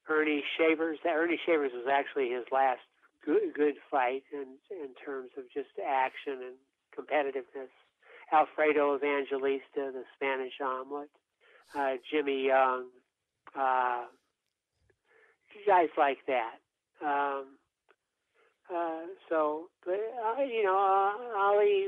[0.10, 1.00] Ernie Shavers.
[1.06, 2.82] Ernie Shavers was actually his last
[3.26, 6.58] good, good fight in, in terms of just action and
[6.94, 7.72] competitiveness.
[8.34, 11.10] Alfredo Evangelista, the Spanish omelet,
[11.78, 12.86] uh, Jimmy Young,
[13.58, 14.06] uh,
[15.68, 16.58] guys like that.
[17.06, 17.58] Um,
[18.74, 21.88] uh, so, but uh, you know, uh, Ali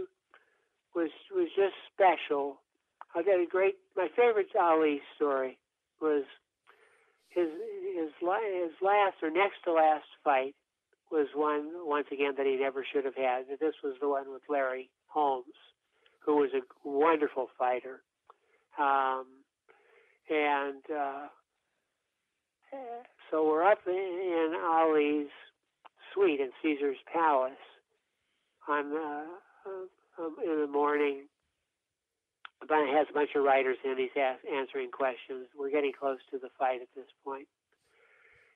[0.96, 2.60] was was just special.
[3.16, 3.76] I got a great.
[3.96, 5.58] My favorite Ali story
[6.02, 6.24] was
[7.30, 7.48] his
[7.96, 10.56] his his last or next to last fight
[11.12, 13.46] was one once again that he never should have had.
[13.60, 15.46] This was the one with Larry Holmes,
[16.20, 18.02] who was a wonderful fighter,
[18.78, 19.26] um,
[20.30, 21.28] and uh,
[23.32, 25.30] so we're up in Ali's
[26.18, 27.52] suite in Caesar's Palace
[28.68, 29.24] on uh,
[30.20, 31.28] um, in the morning.
[32.60, 33.98] But has a bunch of writers in.
[33.98, 35.46] He's ask, answering questions.
[35.54, 37.48] We're getting close to the fight at this point.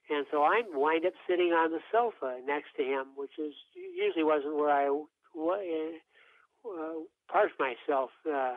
[0.09, 3.53] And so I wind up sitting on the sofa next to him, which is
[3.95, 5.05] usually wasn't where I uh,
[7.31, 8.55] parked myself uh,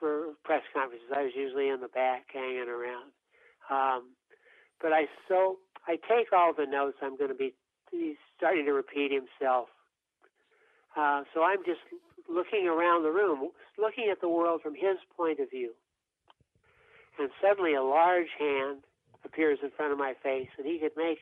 [0.00, 1.08] for press conferences.
[1.14, 3.12] I was usually in the back hanging around.
[3.70, 4.16] Um,
[4.82, 6.98] but I so I take all the notes.
[7.02, 7.54] I'm going to be
[7.90, 9.68] he's starting to repeat himself.
[10.96, 11.80] Uh, so I'm just
[12.28, 15.72] looking around the room, looking at the world from his point of view.
[17.18, 18.78] And suddenly a large hand
[19.24, 21.18] appears in front of my face, and he could make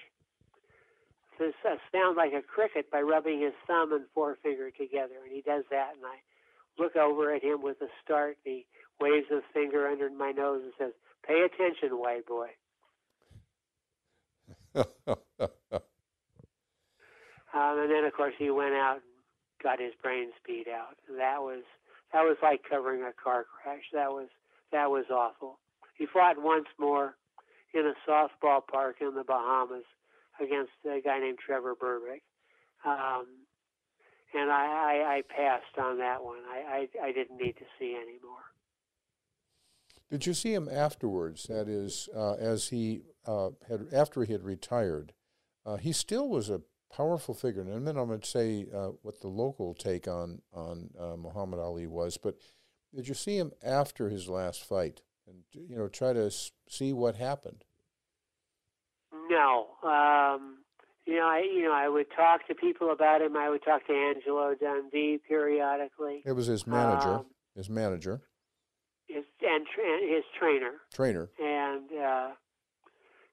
[1.39, 5.17] this uh, sound like a cricket by rubbing his thumb and forefinger together.
[5.25, 6.17] And he does that, and I
[6.83, 8.39] look over at him with a start.
[8.45, 8.67] And he
[9.01, 10.93] waves his finger under my nose and says,
[11.27, 12.51] "Pay attention, white boy."
[17.57, 19.17] Um, and then, of course, he went out and
[19.63, 20.97] got his brain speed out.
[21.17, 21.63] That was
[22.13, 23.85] that was like covering a car crash.
[23.95, 24.29] That was
[24.73, 25.59] that was awful.
[25.97, 27.17] He fought once more
[27.73, 29.85] in a softball park in the Bahamas
[30.39, 32.23] against a guy named Trevor Berbick.
[32.85, 33.27] Um,
[34.35, 36.41] and I, I, I, passed on that one.
[36.49, 38.45] I, I, I, didn't need to see anymore.
[40.11, 41.45] Did you see him afterwards?
[41.45, 45.15] That is, uh, as he uh, had after he had retired,
[45.65, 46.61] uh, he still was a
[46.97, 47.63] powerful figure.
[47.63, 51.61] And then I'm going to say uh, what the local take on on uh, Muhammad
[51.61, 52.17] Ali was.
[52.17, 52.37] But
[52.95, 56.31] did you see him after his last fight, and you know, try to
[56.69, 57.65] see what happened?
[59.29, 59.67] No.
[59.83, 60.59] Um,
[61.07, 63.37] you know, I you know I would talk to people about him.
[63.37, 66.23] I would talk to Angelo Dundee periodically.
[66.25, 67.17] It was his manager.
[67.17, 68.23] Um, his manager.
[69.07, 70.73] His and tra- his trainer.
[70.93, 71.29] Trainer.
[71.39, 72.31] And uh,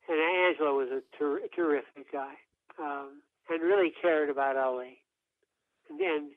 [0.09, 2.33] and Angelo was a ter- terrific guy.
[2.79, 4.99] Um, and really cared about Ali.
[5.89, 6.31] And then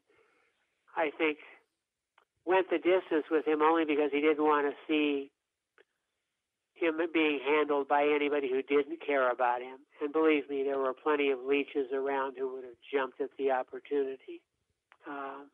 [0.96, 1.38] I think
[2.44, 5.30] went the distance with him only because he didn't want to see
[6.74, 9.78] him being handled by anybody who didn't care about him.
[10.00, 13.50] And believe me, there were plenty of leeches around who would have jumped at the
[13.50, 14.42] opportunity.
[15.08, 15.48] Um,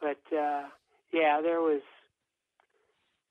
[0.00, 0.64] but uh,
[1.12, 1.82] yeah, there was,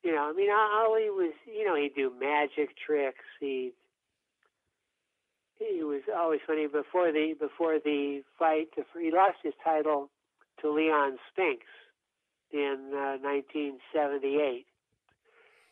[0.03, 3.25] you know, I mean, Ali was, you know, he'd do magic tricks.
[3.39, 3.73] He
[5.57, 8.69] he was always funny before the before the fight.
[8.99, 10.09] He lost his title
[10.61, 11.65] to Leon Spinks
[12.51, 14.65] in uh, 1978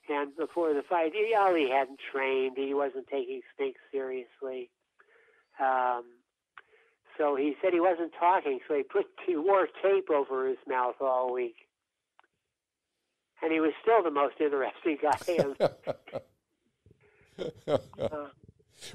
[0.10, 2.58] and before the fight, he, Ali hadn't trained.
[2.58, 4.70] He wasn't taking Spinks seriously.
[5.60, 6.04] Um,
[7.18, 10.96] so he said he wasn't talking, so he put he wore tape over his mouth
[11.00, 11.56] all week.
[13.42, 15.18] And he was still the most interesting guy.
[17.68, 18.28] uh,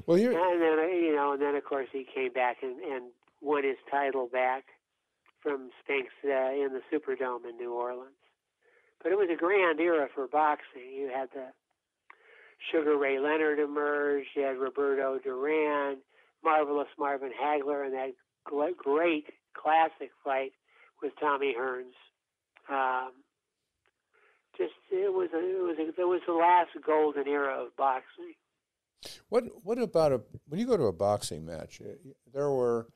[0.06, 3.10] well, here and then you know, and then of course he came back and, and
[3.40, 4.64] won his title back
[5.40, 8.12] from Spinks uh, in the Superdome in New Orleans.
[9.02, 10.90] But it was a grand era for boxing.
[10.92, 11.46] You had the
[12.72, 14.24] Sugar Ray Leonard emerge.
[14.34, 15.98] You had Roberto Duran,
[16.42, 18.12] marvelous Marvin Hagler, and that
[18.44, 20.52] great classic fight
[21.02, 21.94] with Tommy Hearns.
[22.68, 23.12] Um,
[24.56, 28.34] just it was a, it was a, it was the last golden era of boxing.
[29.28, 31.80] What what about a when you go to a boxing match?
[31.84, 31.94] Eh,
[32.32, 32.88] there were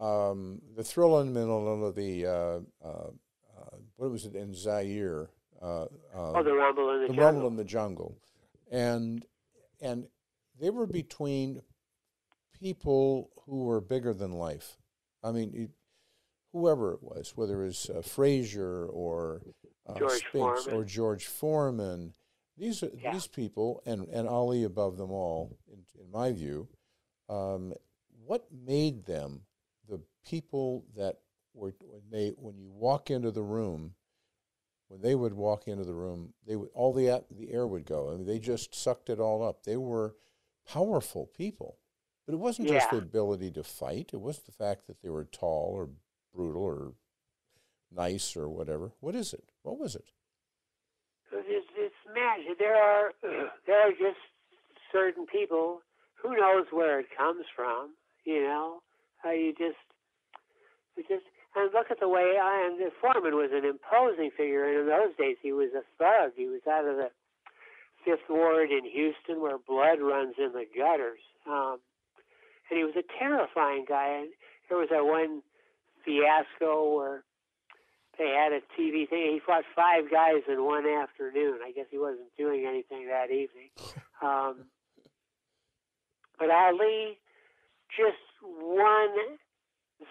[0.00, 3.10] um, the thrill in the middle of the uh, uh,
[3.58, 5.30] uh, what was it in Zaire?
[5.60, 7.24] Uh, uh, oh, the rumble in the, the jungle.
[7.24, 8.18] rumble in the jungle,
[8.70, 9.24] and
[9.80, 10.06] and
[10.60, 11.62] they were between
[12.60, 14.76] people who were bigger than life.
[15.22, 15.70] I mean, it,
[16.52, 19.42] whoever it was, whether it was uh, Frazier or
[19.86, 20.32] uh, George Spinks
[20.64, 20.74] Foreman.
[20.74, 22.14] or George Foreman,
[22.58, 23.12] these yeah.
[23.12, 26.68] these people, and, and Ali above them all, in, in my view,
[27.28, 27.74] um,
[28.24, 29.42] what made them
[29.88, 31.18] the people that
[31.54, 33.94] were when they when you walk into the room
[34.88, 38.10] when they would walk into the room, they would all the the air would go.
[38.10, 39.64] I mean, they just sucked it all up.
[39.64, 40.16] They were
[40.66, 41.78] powerful people,
[42.26, 42.78] but it wasn't yeah.
[42.78, 44.10] just the ability to fight.
[44.12, 45.90] It was the fact that they were tall or
[46.34, 46.92] brutal or
[47.94, 48.92] nice or whatever.
[49.00, 49.44] What is it?
[49.62, 50.10] What was it?
[51.32, 52.58] It's, it's magic.
[52.58, 53.12] There are
[53.66, 54.20] there are just
[54.92, 55.80] certain people.
[56.22, 57.94] Who knows where it comes from?
[58.24, 58.82] You know,
[59.24, 59.78] uh, you just
[60.96, 61.24] you just
[61.56, 64.86] and look at the way I and the Foreman was an imposing figure, and in
[64.86, 66.32] those days he was a thug.
[66.36, 67.10] He was out of the
[68.04, 71.78] Fifth Ward in Houston, where blood runs in the gutters, um,
[72.70, 74.20] and he was a terrifying guy.
[74.20, 74.28] And
[74.68, 75.42] there was that one
[76.04, 77.24] fiasco where
[78.18, 79.32] they had a TV thing.
[79.32, 81.60] He fought five guys in one afternoon.
[81.64, 83.70] I guess he wasn't doing anything that evening.
[84.20, 84.64] Um,
[86.40, 87.18] but Ali
[87.96, 89.10] just won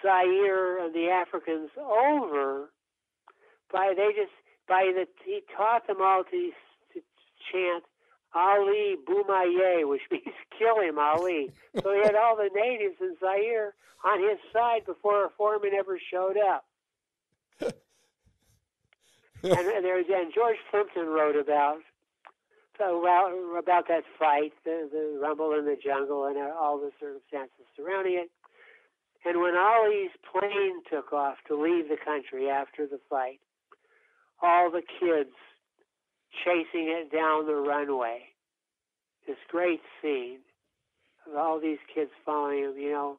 [0.01, 2.69] Zaire and the Africans over
[3.71, 4.31] by they just
[4.67, 6.51] by the he taught them all to,
[6.93, 7.01] to
[7.51, 7.83] chant
[8.33, 11.51] Ali Boumaye, which means kill him, Ali.
[11.81, 15.99] so he had all the natives in Zaire on his side before a Foreman ever
[16.11, 16.65] showed up.
[19.43, 21.77] And there was and George Plimpton wrote about
[22.79, 28.15] about about that fight, the, the rumble in the jungle, and all the circumstances surrounding
[28.15, 28.29] it.
[29.25, 33.39] And when Ali's plane took off to leave the country after the fight,
[34.41, 35.33] all the kids
[36.45, 38.21] chasing it down the runway,
[39.25, 40.39] this great scene
[41.27, 43.17] of all these kids following him, you know,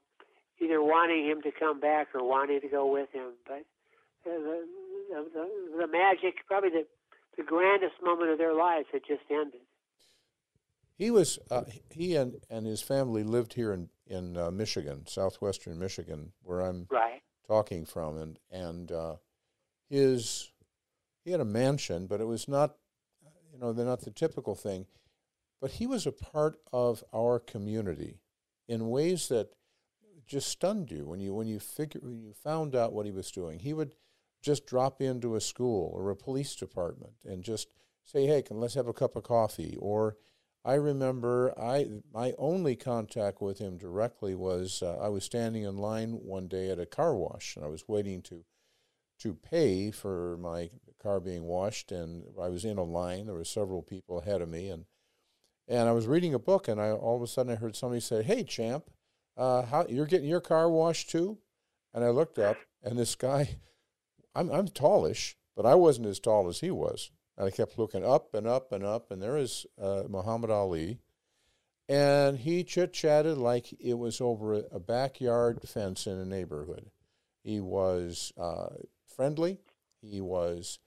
[0.61, 3.33] either wanting him to come back or wanting to go with him.
[3.47, 3.65] But
[4.25, 4.65] the,
[5.09, 6.87] the, the, the magic, probably the,
[7.37, 9.61] the grandest moment of their lives had just ended.
[10.97, 15.79] He was uh, he and, and his family lived here in in uh, Michigan, southwestern
[15.79, 17.23] Michigan, where I'm right.
[17.47, 19.17] talking from, and and uh,
[19.89, 20.51] his
[21.25, 22.77] he had a mansion, but it was not,
[23.53, 24.87] you know, they're not the typical thing,
[25.61, 28.19] but he was a part of our community
[28.67, 29.51] in ways that
[30.27, 33.31] just stunned you when you when you figure when you found out what he was
[33.31, 33.61] doing.
[33.61, 33.95] He would
[34.43, 37.69] just drop into a school or a police department and just
[38.05, 40.17] say, "Hey, can let's have a cup of coffee," or
[40.65, 45.79] I remember I my only contact with him directly was uh, I was standing in
[45.79, 48.45] line one day at a car wash and I was waiting to
[49.21, 50.71] to pay for my
[51.03, 53.27] car being washed and I was in a line.
[53.27, 54.85] There were several people ahead of me and
[55.67, 58.01] and I was reading a book and I all of a sudden I heard somebody
[58.01, 58.91] say hey champ
[59.39, 61.39] uh, how you're getting your car washed too?
[61.95, 63.57] And I looked up and this guy
[64.39, 68.05] I'm I'm tallish but I wasn't as tall as he was and I kept looking
[68.05, 70.99] up and up and up, and there is uh, Muhammad Ali.
[71.89, 76.91] And he chit chatted like it was over a, backyard fence in a neighborhood.
[77.43, 78.75] He was uh,
[79.07, 79.59] friendly,
[80.03, 80.81] he was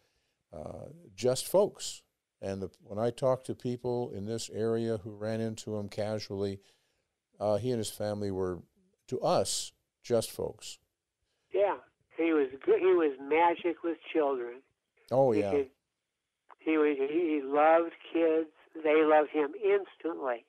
[0.53, 2.03] uh, just folks.
[2.39, 6.59] And the, when I talked to people in this area who ran into him casually,
[7.39, 8.59] uh, he and his family were,
[9.07, 9.71] to us,
[10.03, 10.77] just folks.
[11.51, 11.77] Yeah,
[12.22, 12.80] he was good.
[12.80, 14.61] He was magic with children.
[15.11, 15.69] Oh He yeah, could-
[16.59, 16.95] he was.
[16.97, 18.49] He loved kids.
[18.84, 20.45] They loved him instantly.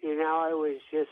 [0.00, 1.10] You know, it was just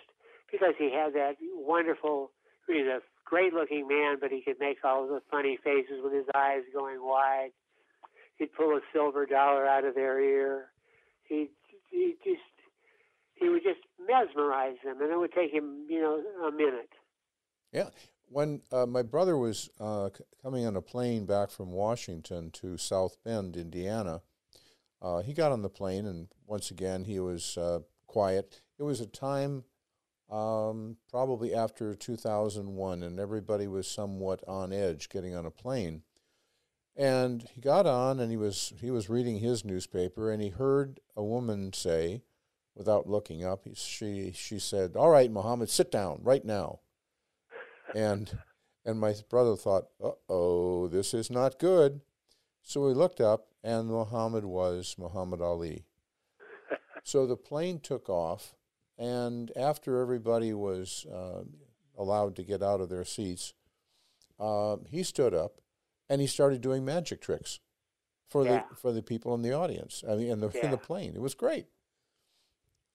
[0.52, 2.30] because he had that wonderful.
[2.66, 6.62] He's a great-looking man, but he could make all the funny faces with his eyes
[6.72, 7.50] going wide.
[8.38, 10.66] He'd pull a silver dollar out of their ear.
[11.24, 11.48] He
[11.90, 12.40] he just
[13.34, 16.90] he would just mesmerize them, and it would take him, you know, a minute.
[17.72, 17.88] yeah.
[18.28, 22.76] When uh, my brother was uh, c- coming on a plane back from Washington to
[22.76, 24.22] South Bend, Indiana,
[25.00, 28.62] uh, he got on the plane, and once again he was uh, quiet.
[28.78, 29.64] It was a time
[30.30, 36.02] um, probably after 2001, and everybody was somewhat on edge getting on a plane.
[36.96, 41.00] And he got on, and he was he was reading his newspaper, and he heard
[41.16, 42.22] a woman say,
[42.74, 46.80] without looking up, he, she she said, "All right, Muhammad, sit down right now."
[47.94, 48.38] And
[48.84, 52.00] and my brother thought, "Uh oh, this is not good."
[52.62, 55.84] So we looked up, and Muhammad was Muhammad Ali.
[57.06, 58.54] So the plane took off,
[58.96, 61.42] and after everybody was uh,
[61.98, 63.52] allowed to get out of their seats,
[64.40, 65.60] uh, he stood up
[66.08, 67.60] and he started doing magic tricks
[68.26, 68.64] for Yeah.
[68.70, 70.02] the for the people in the audience.
[70.08, 71.66] I mean, in the in the plane, it was great.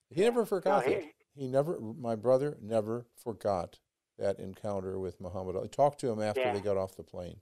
[0.10, 1.06] He never forgot he- it.
[1.36, 3.80] He never, my brother never forgot
[4.20, 5.68] that encounter with Muhammad Ali.
[5.70, 6.54] Talked to him after Yeah.
[6.54, 7.42] they got off the plane.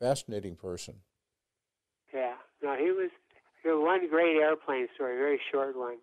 [0.00, 1.02] Fascinating person.
[2.12, 2.36] Yeah.
[2.62, 3.10] No, he was.
[3.64, 5.98] One great airplane story, very short one.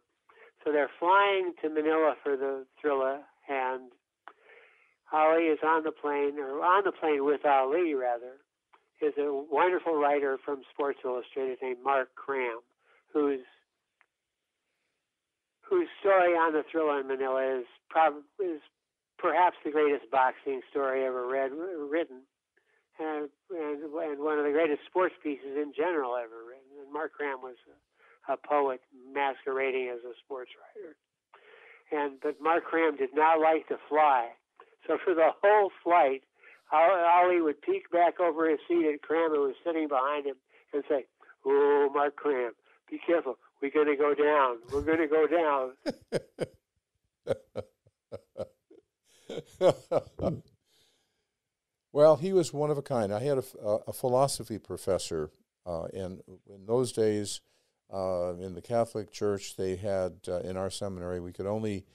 [0.63, 3.91] So they're flying to Manila for the Thrilla, and
[5.13, 8.41] Ali is on the plane, or on the plane with Ali, rather,
[8.99, 12.59] is a wonderful writer from Sports Illustrated named Mark Kram,
[13.13, 13.45] who's
[15.61, 18.61] whose story on the Thrilla in Manila is probably is
[19.23, 22.27] perhaps the greatest boxing story ever read written
[22.99, 26.83] and, and, and one of the greatest sports pieces in general ever written.
[26.83, 28.81] And Mark Kram was a, a poet
[29.15, 30.95] masquerading as a sports writer.
[31.91, 34.29] And but Mark Kram did not like to fly,
[34.85, 36.23] so for the whole flight,
[36.73, 40.35] Ol- Ollie would peek back over his seat at Kram, who was sitting behind him,
[40.73, 41.05] and say,
[41.45, 42.51] "Oh, Mark Kram,
[42.89, 43.37] be careful.
[43.61, 44.57] We're going to go down.
[44.71, 45.73] We're going to go down."
[51.91, 53.13] well, he was one of a kind.
[53.13, 53.43] I had a,
[53.87, 55.29] a- philosophy professor,
[55.65, 57.41] uh, and in those days,
[57.93, 61.85] uh, in the Catholic Church, they had uh, in our seminary we could only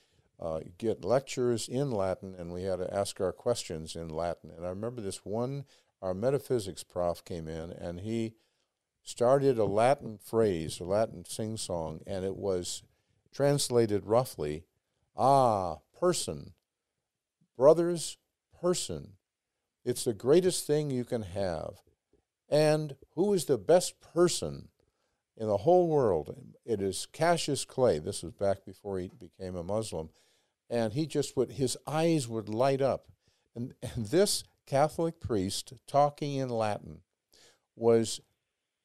[0.40, 4.50] uh, get lectures in Latin, and we had to ask our questions in Latin.
[4.56, 5.64] And I remember this one,
[6.00, 8.34] our metaphysics prof came in, and he
[9.02, 12.82] started a Latin phrase, a Latin sing song, and it was
[13.32, 14.64] translated roughly,
[15.16, 16.52] "Ah, person,
[17.58, 18.16] brothers,
[18.58, 19.18] person."
[19.88, 21.80] It's the greatest thing you can have.
[22.48, 24.68] And who is the best person
[25.34, 26.36] in the whole world?
[26.66, 27.98] It is Cassius Clay.
[27.98, 30.10] This was back before he became a Muslim.
[30.68, 33.06] And he just would, his eyes would light up.
[33.54, 37.00] And, and this Catholic priest talking in Latin
[37.74, 38.20] was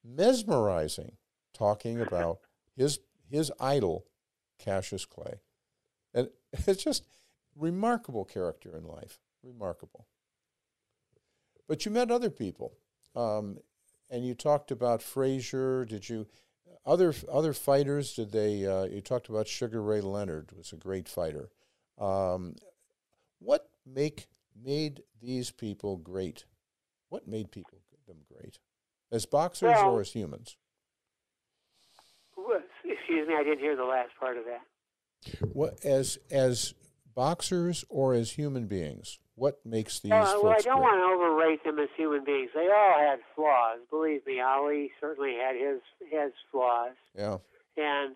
[0.05, 1.17] mesmerizing,
[1.53, 2.39] talking about
[2.77, 2.99] his,
[3.29, 4.05] his idol,
[4.57, 5.41] Cassius Clay.
[6.13, 6.29] And
[6.65, 7.03] it's just
[7.55, 9.19] remarkable character in life.
[9.43, 10.07] Remarkable.
[11.67, 12.73] But you met other people,
[13.15, 13.57] um,
[14.09, 15.85] and you talked about Frazier.
[15.85, 16.27] Did you
[16.85, 18.13] other other fighters?
[18.15, 18.65] Did they?
[18.65, 21.49] Uh, you talked about Sugar Ray Leonard was a great fighter.
[21.97, 22.55] Um,
[23.39, 24.27] what make
[24.61, 26.45] made these people great?
[27.09, 28.59] What made people them great
[29.11, 30.57] as boxers Well- or as humans?
[32.85, 34.61] Excuse me, I didn't hear the last part of that.
[35.53, 36.73] What as as
[37.15, 39.19] boxers or as human beings?
[39.35, 40.81] What makes these Uh, well, I don't great?
[40.83, 42.51] want to overrate them as human beings.
[42.53, 43.79] They all had flaws.
[43.89, 46.95] Believe me, Ali certainly had his his flaws.
[47.17, 47.37] Yeah,
[47.77, 48.15] And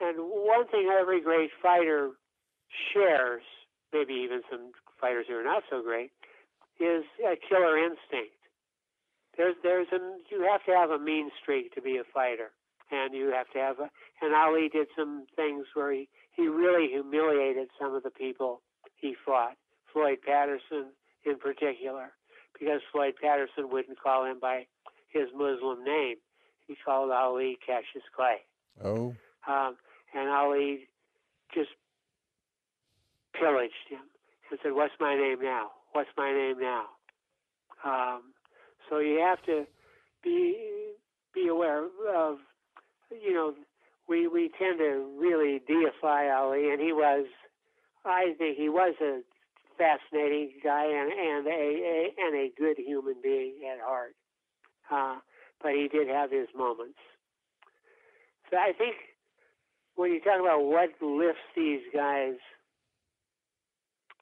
[0.00, 2.10] and one thing every great fighter
[2.92, 3.42] shares,
[3.92, 6.10] maybe even some fighters who are not so great,
[6.80, 8.34] is a killer instinct.
[9.36, 9.98] There's there's a
[10.30, 12.52] you have to have a mean streak to be a fighter,
[12.92, 13.90] and you have to have a.
[14.22, 18.60] And Ali did some things where he he really humiliated some of the people
[18.96, 19.56] he fought.
[19.92, 20.90] Floyd Patterson
[21.24, 22.12] in particular,
[22.58, 24.66] because Floyd Patterson wouldn't call him by
[25.08, 26.16] his Muslim name.
[26.66, 28.38] He called Ali Cassius Clay.
[28.82, 29.14] oh,
[29.46, 29.76] Um,
[30.14, 30.88] and Ali
[31.54, 31.70] just
[33.38, 34.00] pillaged him
[34.50, 35.70] and said, What's my name now?
[35.92, 36.84] What's my name now?
[37.84, 38.22] Um,
[38.88, 39.66] so you have to
[40.22, 40.56] be
[41.34, 42.38] be aware of
[43.22, 43.54] you know,
[44.08, 47.26] we we tend to really deify Ali, and he was,
[48.04, 49.20] I think he was a
[49.78, 54.14] fascinating guy and and a, a and a good human being at heart.
[54.90, 55.18] Uh,
[55.62, 56.98] but he did have his moments.
[58.50, 58.94] So I think
[59.96, 62.34] when you talk about what lifts these guys,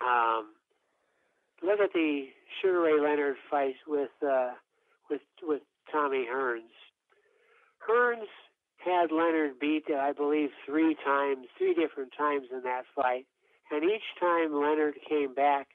[0.00, 0.52] um,
[1.62, 2.26] look at the
[2.60, 4.50] Sugar Ray Leonard fight with uh,
[5.10, 6.70] with with Tommy Hearns.
[7.88, 8.28] Hearns
[8.84, 13.26] had Leonard beat, I believe, three times, three different times in that fight,
[13.70, 15.68] and each time Leonard came back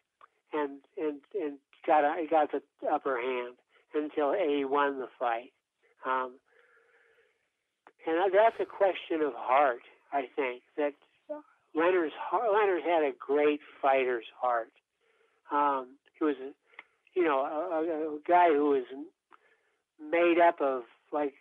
[0.53, 3.55] and and and got a, got the upper hand
[3.93, 5.51] until A won the fight.
[6.05, 6.33] Um,
[8.05, 9.81] and that's a question of heart,
[10.13, 10.63] I think.
[10.77, 10.93] That
[11.75, 14.71] Leonard's heart, Leonard had a great fighter's heart.
[15.51, 16.35] Um, he was,
[17.13, 18.85] you know, a, a guy who was
[19.99, 21.33] made up of like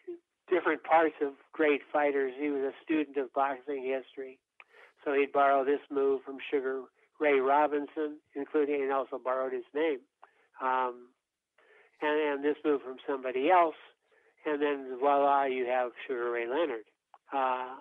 [0.49, 2.33] different parts of great fighters.
[2.39, 4.39] He was a student of boxing history,
[5.05, 6.83] so he'd borrow this move from Sugar
[7.19, 10.01] Ray Robinson, including and also borrowed his name,
[10.63, 11.09] um,
[12.03, 13.77] and and this move from somebody else,
[14.45, 16.85] and then voila, you have Sugar Ray Leonard.
[17.33, 17.77] Uh,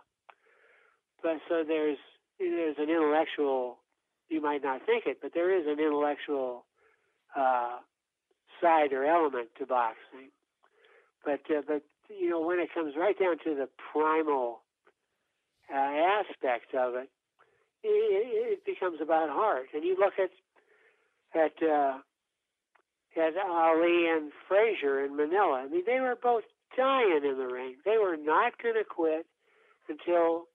[1.22, 1.97] but so there's
[2.39, 3.80] there's an intellectual.
[4.30, 6.66] You might not think it, but there is an intellectual
[7.36, 7.78] uh,
[8.61, 10.32] side or element to boxing.
[11.24, 14.62] But uh, but you know when it comes right down to the primal
[15.74, 17.10] uh, aspect of it,
[17.84, 19.68] it, it becomes about heart.
[19.74, 20.32] And you look at
[21.36, 21.99] at uh,
[23.18, 25.64] at Ali and Frazier in Manila.
[25.66, 26.43] I mean, they were both
[26.78, 27.76] dying in the ring.
[27.86, 29.26] They were not going to quit
[29.88, 30.45] until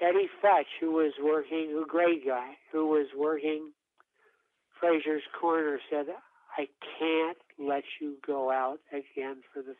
[0.00, 3.70] Eddie Futch, who was working, a great guy, who was working
[4.80, 6.06] Frazier's corner, said,
[6.56, 6.66] I
[6.98, 9.74] can't let you go out again for the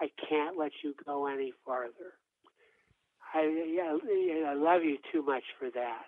[0.00, 2.18] I can't let you go any farther.
[3.32, 3.46] I,
[4.46, 6.06] I love you too much for that.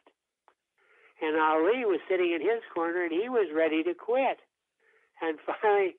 [1.22, 4.38] And Ali was sitting in his corner and he was ready to quit.
[5.22, 5.96] And finally,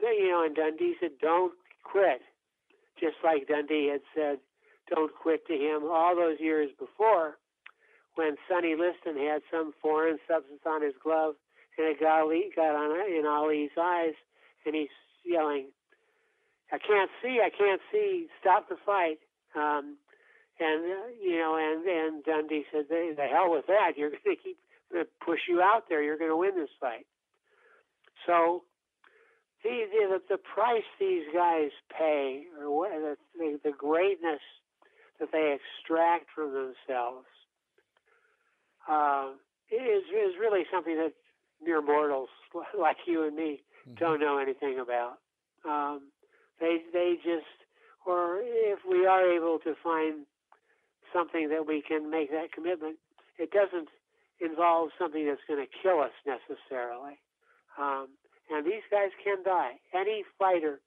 [0.00, 1.52] you know, and Dundee said, Don't
[1.84, 2.20] quit.
[3.00, 4.38] Just like Dundee had said,
[4.94, 7.36] Don't quit to him all those years before
[8.14, 11.34] when Sonny Liston had some foreign substance on his glove
[11.78, 14.14] and it got, got on in Ali's eyes
[14.66, 14.88] and he's
[15.24, 15.68] yelling,
[16.72, 19.18] I can't see, I can't see, stop the fight.
[19.54, 19.96] Um,
[20.60, 23.92] and uh, you know, and and Dundee said, "The, the hell with that!
[23.96, 24.58] You're going to keep
[24.92, 26.02] going to push you out there.
[26.02, 27.06] You're going to win this fight."
[28.26, 28.62] So,
[29.64, 34.40] the, the the price these guys pay, or the, the the greatness
[35.18, 37.26] that they extract from themselves,
[38.88, 39.30] uh,
[39.72, 41.12] is is really something that
[41.62, 42.28] mere mortals
[42.78, 43.94] like you and me mm-hmm.
[43.98, 45.18] don't know anything about.
[45.64, 46.10] Um,
[46.60, 47.46] they they just,
[48.06, 50.26] or if we are able to find
[51.12, 52.96] something that we can make that commitment.
[53.38, 53.88] It doesn't
[54.40, 57.18] involve something that's going to kill us necessarily.
[57.78, 58.08] Um,
[58.50, 59.78] and these guys can die.
[59.94, 60.80] Any fighter,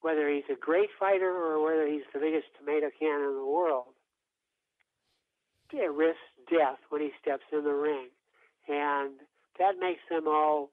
[0.00, 3.94] whether he's a great fighter or whether he's the biggest tomato can in the world,
[5.72, 6.20] risks
[6.50, 8.08] death when he steps in the ring.
[8.68, 9.14] And
[9.58, 10.70] that makes them all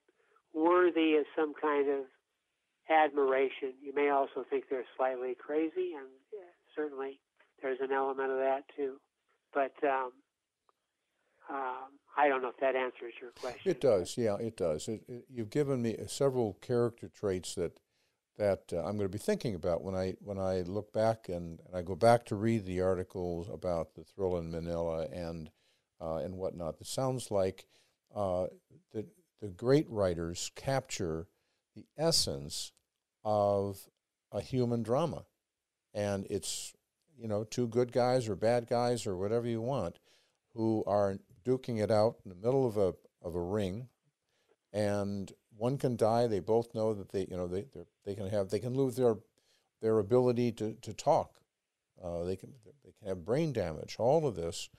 [0.54, 2.06] worthy of some kind of
[2.90, 3.74] admiration.
[3.82, 6.08] You may also think they're slightly crazy, and
[6.76, 7.20] certainly
[7.62, 8.96] there's an element of that too.
[9.54, 10.12] But um,
[11.50, 13.72] um, I don't know if that answers your question.
[13.72, 14.88] It does, yeah, it does.
[14.88, 17.80] It, it, you've given me several character traits that
[18.38, 21.60] that uh, I'm going to be thinking about when I when I look back and,
[21.66, 25.52] and I go back to read the articles about the thrill in Manila and
[26.02, 26.76] uh, and whatnot.
[26.80, 27.66] It sounds like
[28.16, 28.48] uh,
[28.94, 29.06] the
[29.42, 31.28] the great writers capture
[31.76, 32.72] the essence
[33.24, 33.88] of
[34.32, 35.26] a human drama,
[35.94, 36.74] and it's
[37.20, 40.00] you know, two good guys or bad guys or whatever you want,
[40.54, 43.90] who are duking it out in the middle of a of a ring,
[44.72, 46.28] and one can die.
[46.28, 47.66] They both know that they, you know, they
[48.06, 49.18] they can have they can lose their
[49.82, 51.42] their ability to to talk.
[52.02, 52.54] Uh, they can
[52.86, 53.98] they can have brain damage.
[54.00, 54.70] All of this,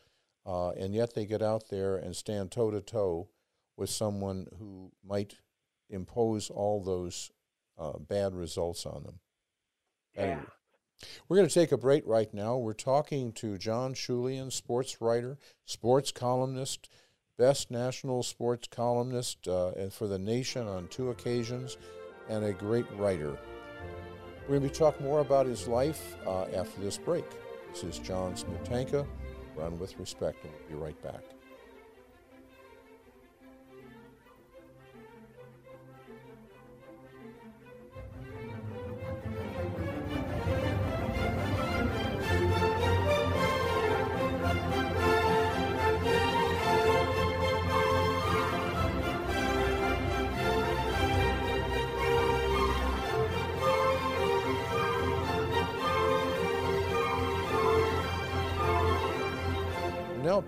[0.46, 3.28] uh, and yet they get out there and stand toe to toe
[3.80, 5.36] with someone who might
[5.88, 7.32] impose all those
[7.78, 9.18] uh, bad results on them.
[10.14, 10.22] Yeah.
[10.22, 10.46] Anyway.
[11.28, 12.58] We're going to take a break right now.
[12.58, 16.90] We're talking to John Schulian, sports writer, sports columnist,
[17.38, 21.78] best national sports columnist uh, for the nation on two occasions,
[22.28, 23.38] and a great writer.
[24.42, 27.24] We're going to be talking more about his life uh, after this break.
[27.72, 29.06] This is John Smetanka.
[29.56, 31.22] Run with respect, and we'll be right back.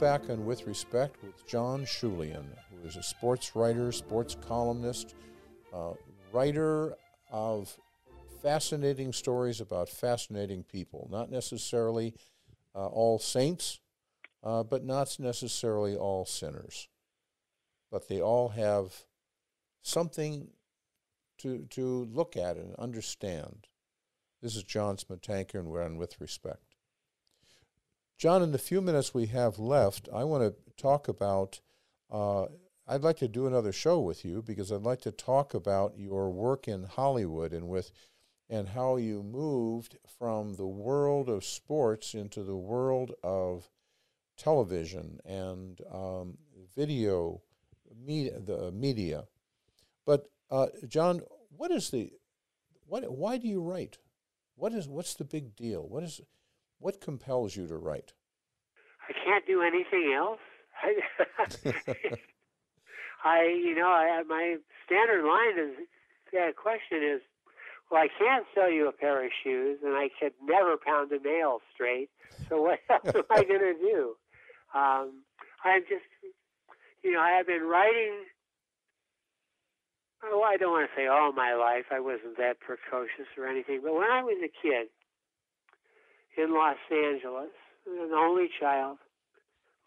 [0.03, 2.43] Back on With Respect with John Schulian,
[2.73, 5.15] who is a sports writer, sports columnist,
[5.73, 5.93] uh,
[6.33, 6.97] writer
[7.31, 7.79] of
[8.43, 11.07] fascinating stories about fascinating people.
[11.09, 12.15] Not necessarily
[12.75, 13.79] uh, all saints,
[14.43, 16.89] uh, but not necessarily all sinners.
[17.89, 19.05] But they all have
[19.83, 20.49] something
[21.39, 23.69] to, to look at and understand.
[24.43, 26.72] This is John Smetanka, and we're on With Respect.
[28.23, 31.59] John, in the few minutes we have left, I want to talk about.
[32.09, 32.45] Uh,
[32.87, 36.31] I'd like to do another show with you because I'd like to talk about your
[36.31, 37.91] work in Hollywood and with
[38.49, 43.69] and how you moved from the world of sports into the world of
[44.37, 46.39] television and um,
[46.77, 47.43] video
[48.07, 49.25] media, the media.
[50.07, 51.23] But uh, John,
[51.57, 52.13] what is the
[52.87, 53.03] what?
[53.11, 53.99] Why do you write?
[54.55, 55.89] What is what's the big deal?
[55.89, 56.21] What is
[56.83, 58.13] what compels you to write?
[59.09, 60.41] I can't do anything else.
[63.25, 65.77] I, you know, I, my standard line is,
[66.33, 67.21] yeah, question is,
[67.91, 71.21] well, I can't sell you a pair of shoes, and I could never pound a
[71.21, 72.11] nail straight.
[72.49, 74.17] So what else am I going to do?
[74.75, 75.23] Um,
[75.65, 76.09] I'm just,
[77.05, 78.25] you know, I have been writing.
[80.25, 81.87] Oh, I don't want to say all my life.
[81.93, 84.89] I wasn't that precocious or anything, but when I was a kid,
[86.37, 87.51] in Los Angeles,
[87.87, 88.99] an only child,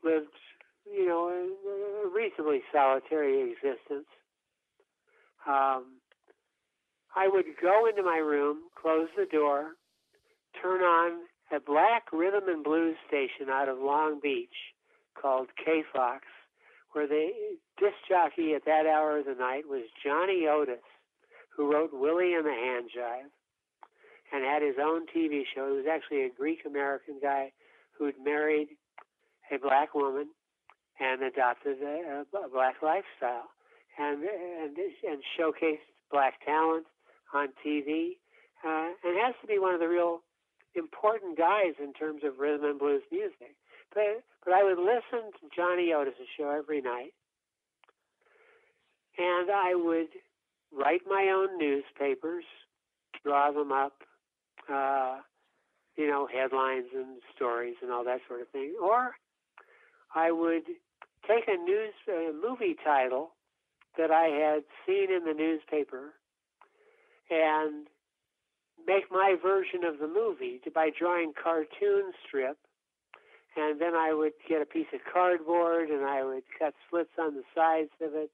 [0.04, 0.28] lived,
[0.86, 4.08] you know, a, reasonably solitary existence.
[5.48, 5.98] Um,
[7.16, 9.72] I would go into my room, close the door,
[10.62, 11.22] turn on
[11.52, 14.50] a black rhythm and blues station out of Long Beach
[15.20, 16.26] called K Fox,
[16.92, 17.30] where the
[17.80, 20.84] disc jockey at that hour of the night was Johnny Otis,
[21.56, 23.32] who wrote Willie and the Hand Jive
[24.34, 25.70] and had his own TV show.
[25.70, 27.52] He was actually a Greek American guy
[27.98, 28.70] who'd married
[29.52, 30.30] a black woman
[31.00, 33.50] and adopted a, a black lifestyle
[33.98, 36.86] and, and and showcased black talent
[37.34, 38.18] on TV.
[38.66, 40.22] Uh, and has to be one of the real
[40.76, 43.56] important guys in terms of rhythm and blues music.
[43.94, 47.14] But but I would listen to Johnny Otis' show every night,
[49.18, 50.10] and I would
[50.72, 52.46] write my own newspapers,
[53.24, 53.94] draw them up,
[54.72, 55.18] uh,
[55.98, 58.76] you know, headlines and stories and all that sort of thing.
[58.82, 59.16] Or
[60.14, 60.64] I would
[61.28, 61.94] take a news
[62.42, 63.32] movie title
[63.98, 66.14] that I had seen in the newspaper
[67.30, 67.88] and
[68.86, 72.58] make my version of the movie by drawing cartoon strip.
[73.58, 77.36] And then I would get a piece of cardboard and I would cut slits on
[77.36, 78.30] the sides of it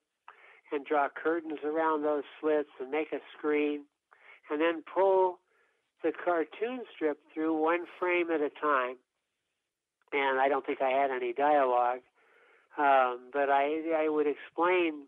[0.72, 3.84] and draw curtains around those slits and make a screen
[4.50, 5.40] and then pull
[6.04, 8.98] the cartoon strip through one frame at a time.
[10.14, 12.00] And I don't think I had any dialogue,
[12.78, 15.06] um, but I, I would explain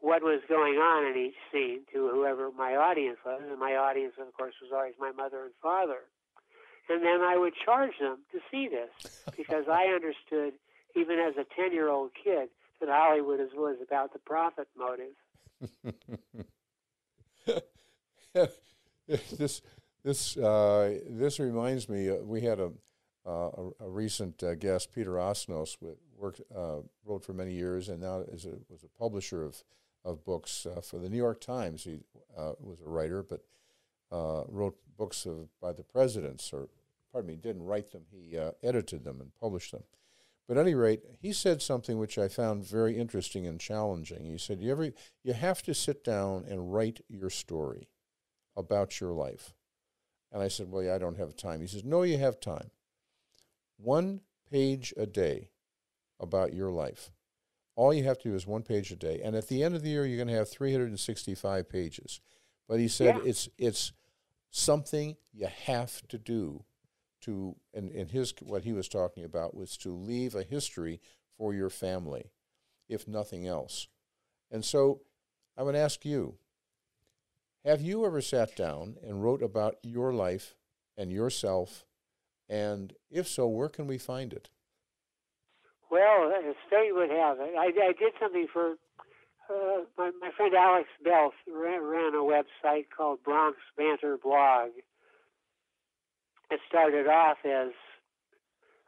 [0.00, 3.42] what was going on in each scene to whoever my audience was.
[3.48, 6.00] And my audience, of course, was always my mother and father.
[6.88, 10.54] And then I would charge them to see this because I understood,
[10.96, 12.48] even as a 10 year old kid,
[12.80, 15.14] that Hollywood was about the profit motive.
[19.38, 19.62] this
[20.04, 22.10] this uh, this reminds me.
[22.10, 22.72] Uh, we had a
[23.26, 25.76] uh, a, a, recent uh, guest, Peter Osnos,
[26.16, 29.62] worked uh, wrote for many years, and now is a, was a publisher of
[30.04, 31.84] of books for the New York Times.
[31.84, 31.98] He
[32.60, 33.42] was a writer, but
[34.10, 36.68] wrote books of, by the presidents, or
[37.12, 38.04] pardon me, didn't write them.
[38.10, 39.82] He edited them and published them.
[40.46, 44.24] But at any rate, he said something which I found very interesting and challenging.
[44.24, 44.92] He said, "You ever
[45.22, 47.88] you have to sit down and write your story."
[48.58, 49.54] About your life.
[50.32, 51.60] And I said, Well, yeah, I don't have time.
[51.60, 52.70] He says, No, you have time.
[53.78, 55.50] One page a day
[56.20, 57.10] about your life.
[57.76, 59.20] All you have to do is one page a day.
[59.22, 62.20] And at the end of the year, you're going to have 365 pages.
[62.68, 63.22] But he said yeah.
[63.24, 63.92] it's, it's
[64.50, 66.64] something you have to do
[67.20, 71.00] to, and, and his, what he was talking about was to leave a history
[71.36, 72.32] for your family,
[72.88, 73.86] if nothing else.
[74.50, 75.02] And so
[75.56, 76.34] I would ask you,
[77.64, 80.54] have you ever sat down and wrote about your life
[80.96, 81.84] and yourself?
[82.48, 84.48] And if so, where can we find it?
[85.90, 87.54] Well, the state would have it.
[87.58, 88.74] I, I did something for
[89.50, 94.70] uh, my, my friend Alex Belth ran, ran a website called Bronx Banter Blog.
[96.50, 97.72] It started off as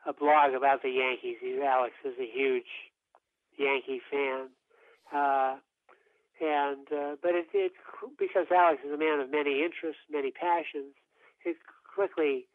[0.07, 1.37] a blog about the Yankees.
[1.63, 2.69] Alex is a huge
[3.59, 4.49] Yankee fan.
[5.13, 5.57] Uh,
[6.41, 7.73] and uh, but it, it
[8.19, 10.95] because Alex is a man of many interests, many passions,
[11.45, 11.57] it
[11.95, 12.47] quickly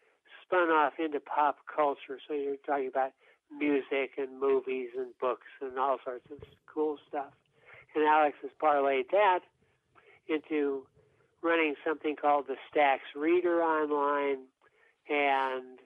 [0.43, 2.19] spun off into pop culture.
[2.27, 3.11] So you're talking about
[3.55, 6.37] music and movies and books and all sorts of
[6.71, 7.33] cool stuff.
[7.95, 9.39] And Alex has parlayed that
[10.27, 10.83] into
[11.41, 14.45] running something called the Stacks Reader online,
[15.09, 15.79] and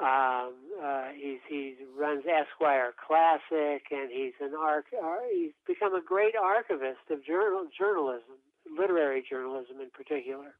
[0.00, 4.86] um, uh, he's he runs Esquire Classic, and he's an arch.
[4.92, 8.42] Uh, he's become a great archivist of journal journalism,
[8.76, 10.54] literary journalism in particular.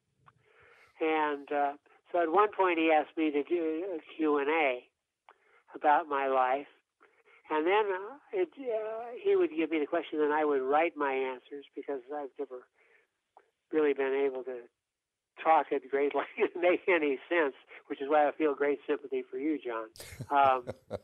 [1.01, 1.72] And uh,
[2.12, 4.85] so at one point he asked me to do a Q and A
[5.74, 6.70] about my life,
[7.51, 10.97] and then uh, it, uh, he would give me the question, and I would write
[10.97, 12.62] my answers because I've never
[13.72, 14.62] really been able to
[15.43, 17.55] talk at great length make any sense,
[17.87, 19.89] which is why I feel great sympathy for you, John.
[20.30, 20.64] Um,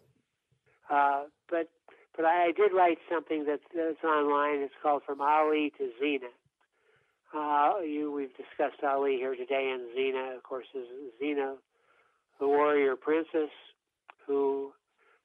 [0.91, 1.69] uh, but
[2.17, 4.61] but I did write something that's, that's online.
[4.61, 6.29] It's called From Ali to Xena.
[7.33, 10.87] Uh, you, we've discussed Ali here today, and Xena, of course, is
[11.23, 11.55] Xena,
[12.41, 13.51] the warrior princess
[14.27, 14.73] who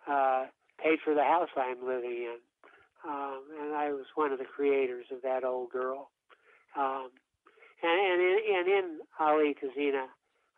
[0.07, 0.45] uh,
[0.81, 2.37] paid for the house I'm living in.
[3.07, 6.11] Um, and I was one of the creators of that old girl.
[6.77, 7.09] Um,
[7.83, 10.05] and, and, in, and in Ali Xena,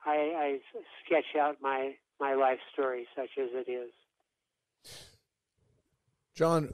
[0.05, 0.59] I, I
[1.05, 3.91] sketch out my, my life story such as it is.
[6.33, 6.73] John,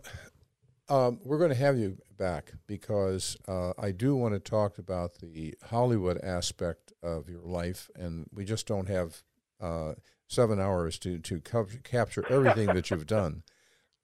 [0.89, 5.19] um, we're going to have you back because uh, I do want to talk about
[5.19, 9.23] the Hollywood aspect of your life, and we just don't have
[9.61, 9.93] uh,
[10.27, 11.39] seven hours to to
[11.83, 13.43] capture everything that you've done.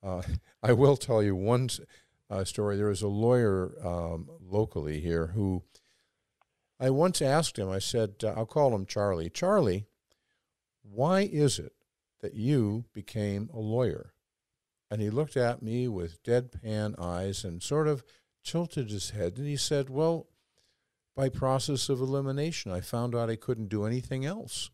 [0.02, 0.22] Uh,
[0.64, 1.68] I will tell you one
[2.30, 2.78] uh, story.
[2.78, 5.64] There was a lawyer um, locally here who
[6.80, 7.70] I once asked him.
[7.70, 9.30] I said, uh, "I'll call him Charlie.
[9.30, 9.86] Charlie,
[10.82, 11.74] why is it
[12.22, 14.14] that you became a lawyer?"
[14.90, 18.04] And he looked at me with deadpan eyes and sort of
[18.44, 20.28] tilted his head, and he said, "Well."
[21.16, 24.72] By process of elimination, I found out I couldn't do anything else.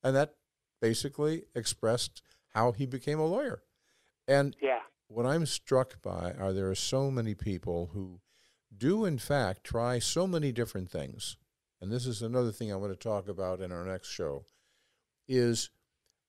[0.00, 0.36] And that
[0.80, 2.22] basically expressed
[2.54, 3.64] how he became a lawyer.
[4.28, 4.82] And yeah.
[5.08, 8.20] what I'm struck by are there are so many people who
[8.76, 11.36] do, in fact, try so many different things.
[11.80, 14.44] And this is another thing I want to talk about in our next show
[15.26, 15.70] is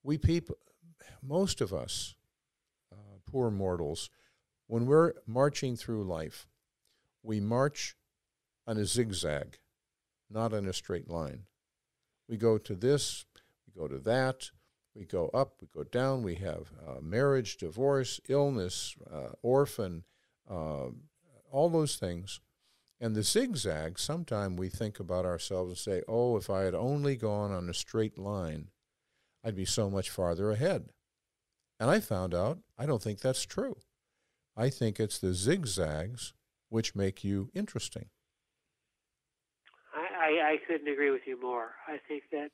[0.04, 0.58] we people,
[1.22, 2.16] most of us,
[2.92, 4.10] uh, poor mortals,
[4.68, 6.48] when we're marching through life,
[7.24, 7.96] we march
[8.68, 9.58] on a zigzag,
[10.30, 11.46] not in a straight line.
[12.28, 13.26] We go to this,
[13.66, 14.52] we go to that,
[14.94, 20.04] we go up, we go down, we have uh, marriage, divorce, illness, uh, orphan,
[20.50, 20.90] uh,
[21.52, 22.40] all those things.
[23.02, 27.16] And the zigzag, sometimes we think about ourselves and say, oh, if I had only
[27.16, 28.68] gone on a straight line,
[29.44, 30.90] I'd be so much farther ahead.
[31.80, 33.78] And I found out I don't think that's true.
[34.58, 36.34] I think it's the zigzags
[36.68, 38.08] which make you interesting.
[39.96, 41.72] I, I, I couldn't agree with you more.
[41.88, 42.52] I think that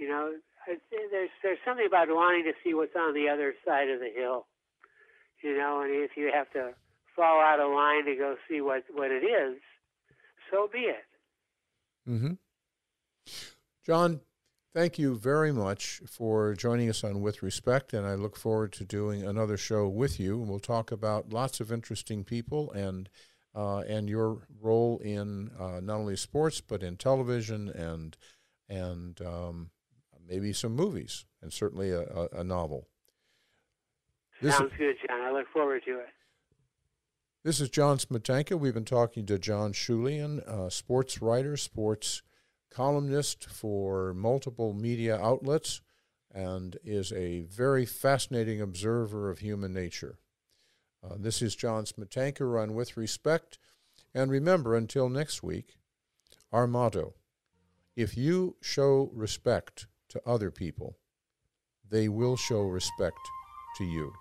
[0.00, 0.32] you know,
[0.66, 4.46] there's there's something about wanting to see what's on the other side of the hill.
[5.42, 6.72] You know, and if you have to
[7.20, 9.58] fall out of line to go see what what it is,
[10.50, 11.04] so be it.
[12.08, 12.32] Mm-hmm.
[13.84, 14.20] John,
[14.74, 18.84] thank you very much for joining us on With Respect, and I look forward to
[18.84, 20.38] doing another show with you.
[20.38, 23.10] We'll talk about lots of interesting people and
[23.54, 28.16] uh, and your role in uh, not only sports but in television and
[28.66, 29.70] and um,
[30.26, 32.88] maybe some movies, and certainly a, a, a novel.
[34.40, 35.20] This Sounds good, John.
[35.20, 36.06] I look forward to it.
[37.42, 38.58] This is John Smetanka.
[38.58, 42.20] We've been talking to John Schulian, a sports writer, sports
[42.70, 45.80] columnist for multiple media outlets,
[46.30, 50.18] and is a very fascinating observer of human nature.
[51.02, 53.58] Uh, this is John Smetanka run with respect.
[54.12, 55.78] And remember, until next week,
[56.52, 57.14] our motto
[57.96, 60.98] if you show respect to other people,
[61.88, 63.18] they will show respect
[63.78, 64.12] to you.